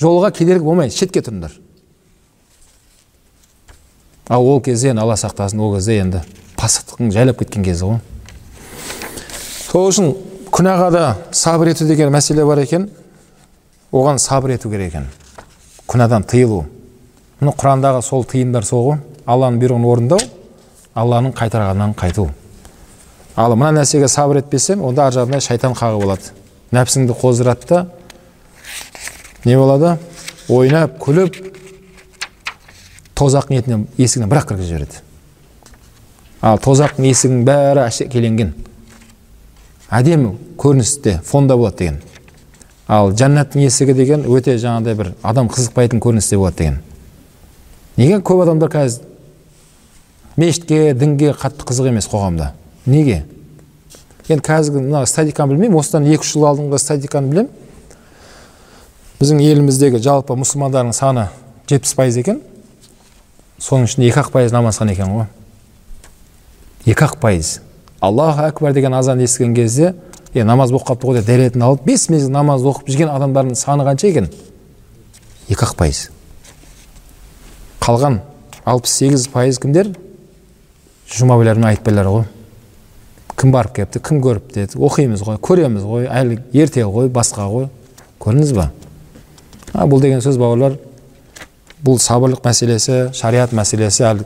[0.00, 1.54] жолға кедергі болмайды шетке тұрыңдар.
[4.28, 6.22] Ал ол кезде енді алла сақтасын ол кезде енді
[6.60, 8.00] пасықтықтың жайлап кеткен кезі ғой.
[9.70, 10.14] Сол үшін
[10.52, 12.90] күнәға да сабыр ету деген мәселе бар екен.
[13.92, 15.06] Оған сабыр ету керек екен.
[15.86, 16.64] Күнәдан тыйылу.
[17.40, 18.98] Міне құрандағы сол тыйымдар сол ғой.
[19.26, 20.20] Алланың бұйрығын орындау
[20.94, 22.28] алланың қайтарғанынан қайту.
[23.36, 26.30] Ал мына нәрсеге сабыр етпесем онда ар жағында шайтан қағып алады.
[26.72, 27.86] Нәпсіңді қоздырады да
[29.44, 29.98] не болады?
[30.48, 31.36] Ойнап күліп
[33.18, 35.02] тозақ ниетінен есігінен бір ақ кіргізіп жібереді.
[36.40, 38.54] Ал тозақтың есігінің бәрі әшекеленген
[39.90, 42.00] әдемі көріністе фонда болады деген.
[42.88, 46.80] Ал жәннаттың есігі деген өте жаңағыдай бір адам қызықпайтын көріністе болады деген.
[47.96, 49.15] Неге көп адамдар қазір
[50.36, 52.52] мешітке дінге қатты қызық емес қоғамда.
[52.86, 53.24] Неге?
[54.28, 57.50] Енді қазіргі мына статиканы білмеймін осыдан екі үш жыл алдыңғы статиканы білемін.
[59.20, 61.28] Біздің еліміздегі жалпы мұсылмандардың саны
[61.70, 62.42] жетпіс пайыз екен.
[63.62, 65.28] Соның ішінде екі ақ пайыз намазхан екен ғой.
[66.84, 67.60] Екі ақ пайыз.
[68.00, 69.94] Аллаху әкбар деген азан естіген кезде
[70.34, 73.86] е намаз болып қалыпты ғой деп дәретін алып бес мезгіл намаз оқып жүрген адамдардың саны
[73.88, 74.28] қанша екен?
[75.48, 76.10] Екі ақ пайыз.
[77.80, 78.20] Қалған
[78.66, 79.94] алпыс сегіз пайыз кімдер?
[81.12, 81.36] Жұма
[81.68, 82.24] айтпайлар ғой.
[83.36, 84.78] Кім барып келіпті кім көріпті деді.
[84.80, 87.68] Оқимыз ғой көреміз ғой әлі ерте ғой басқа ғой.
[88.18, 88.70] Көрдіңіз ба?
[89.74, 90.78] А бұл деген сөз бауырлар
[91.84, 94.24] бұл сабырлық мәселесі шариғат мәселесі әлі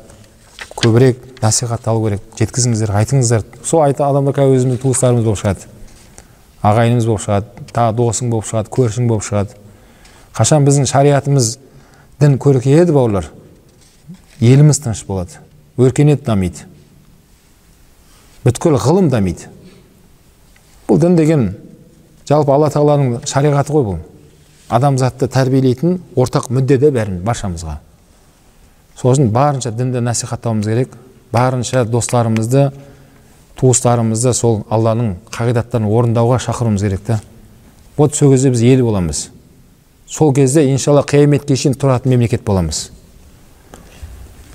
[0.78, 2.22] көбірек насихатталу керек.
[2.38, 3.44] Жеткізіңіздер айтыңыздар.
[3.66, 5.66] Сол айта адамдар қазір өзіміздің туыстарымыз болып шығады.
[6.62, 9.58] Ағайынымыз болып шығады тағы досың болып шығады көршің болып шығады.
[10.38, 11.52] Қашан біздің шариғатымыз
[12.22, 13.30] дін көркейеді бауырлар?
[14.40, 15.42] Еліміз тыныш болады.
[15.76, 16.69] Өркениет дамиды.
[18.44, 19.50] Бүткіл ғылым дамиды
[20.88, 21.44] бұл дін деген
[22.30, 23.98] жалпы алла тағаланың шариғаты ғой бұл.
[24.70, 27.80] Адамзатты тәрбиелейтін ортақ мүдде де бәрін баршамызға.
[28.98, 30.94] Сосын барынша дінді насихаттауымыз керек.
[31.32, 32.70] Барынша достарымызды
[33.58, 37.20] туыстарымызды сол алланың қағидаттарын орындауға шақыруымыз керек та.
[37.96, 39.28] Вот сол кезде біз ел боламыз.
[40.06, 42.90] Сол кезде иншалла қияметке шейін тұратын мемлекет боламыз.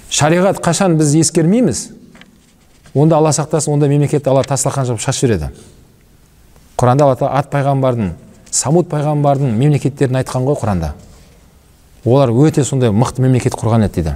[0.09, 1.89] Шариғат қашан біз ескермейміз?
[2.95, 5.51] Онда алла сақтасын ондай мемлекетті алла тасталқан жауып шашып жібереді
[6.79, 8.13] құранда алла ат пайғамбардың
[8.55, 10.93] самуд пайғамбардың мемлекеттерін айтқан ғой құранда.
[12.05, 14.15] Олар өте сондай мықты мемлекет құрған еді дейді.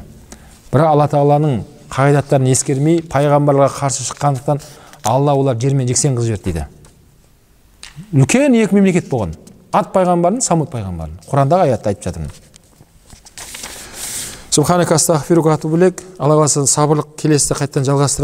[0.72, 4.62] Бірақ алла тағаланың қағидаттарын ескермей пайғамбарларға қарсы шыққандықтан
[5.04, 6.66] алла олар жермен жексен қылып жіберді дейді.
[8.14, 9.34] Үлкен екі мемлекет болған.
[9.74, 12.32] Ат пайғамбарын самуд пайғамбарын құрандағы аятта айтып жатырмын.
[16.20, 18.18] Алла қаласа сабырлық келесіде қайтадан жалғастырамыз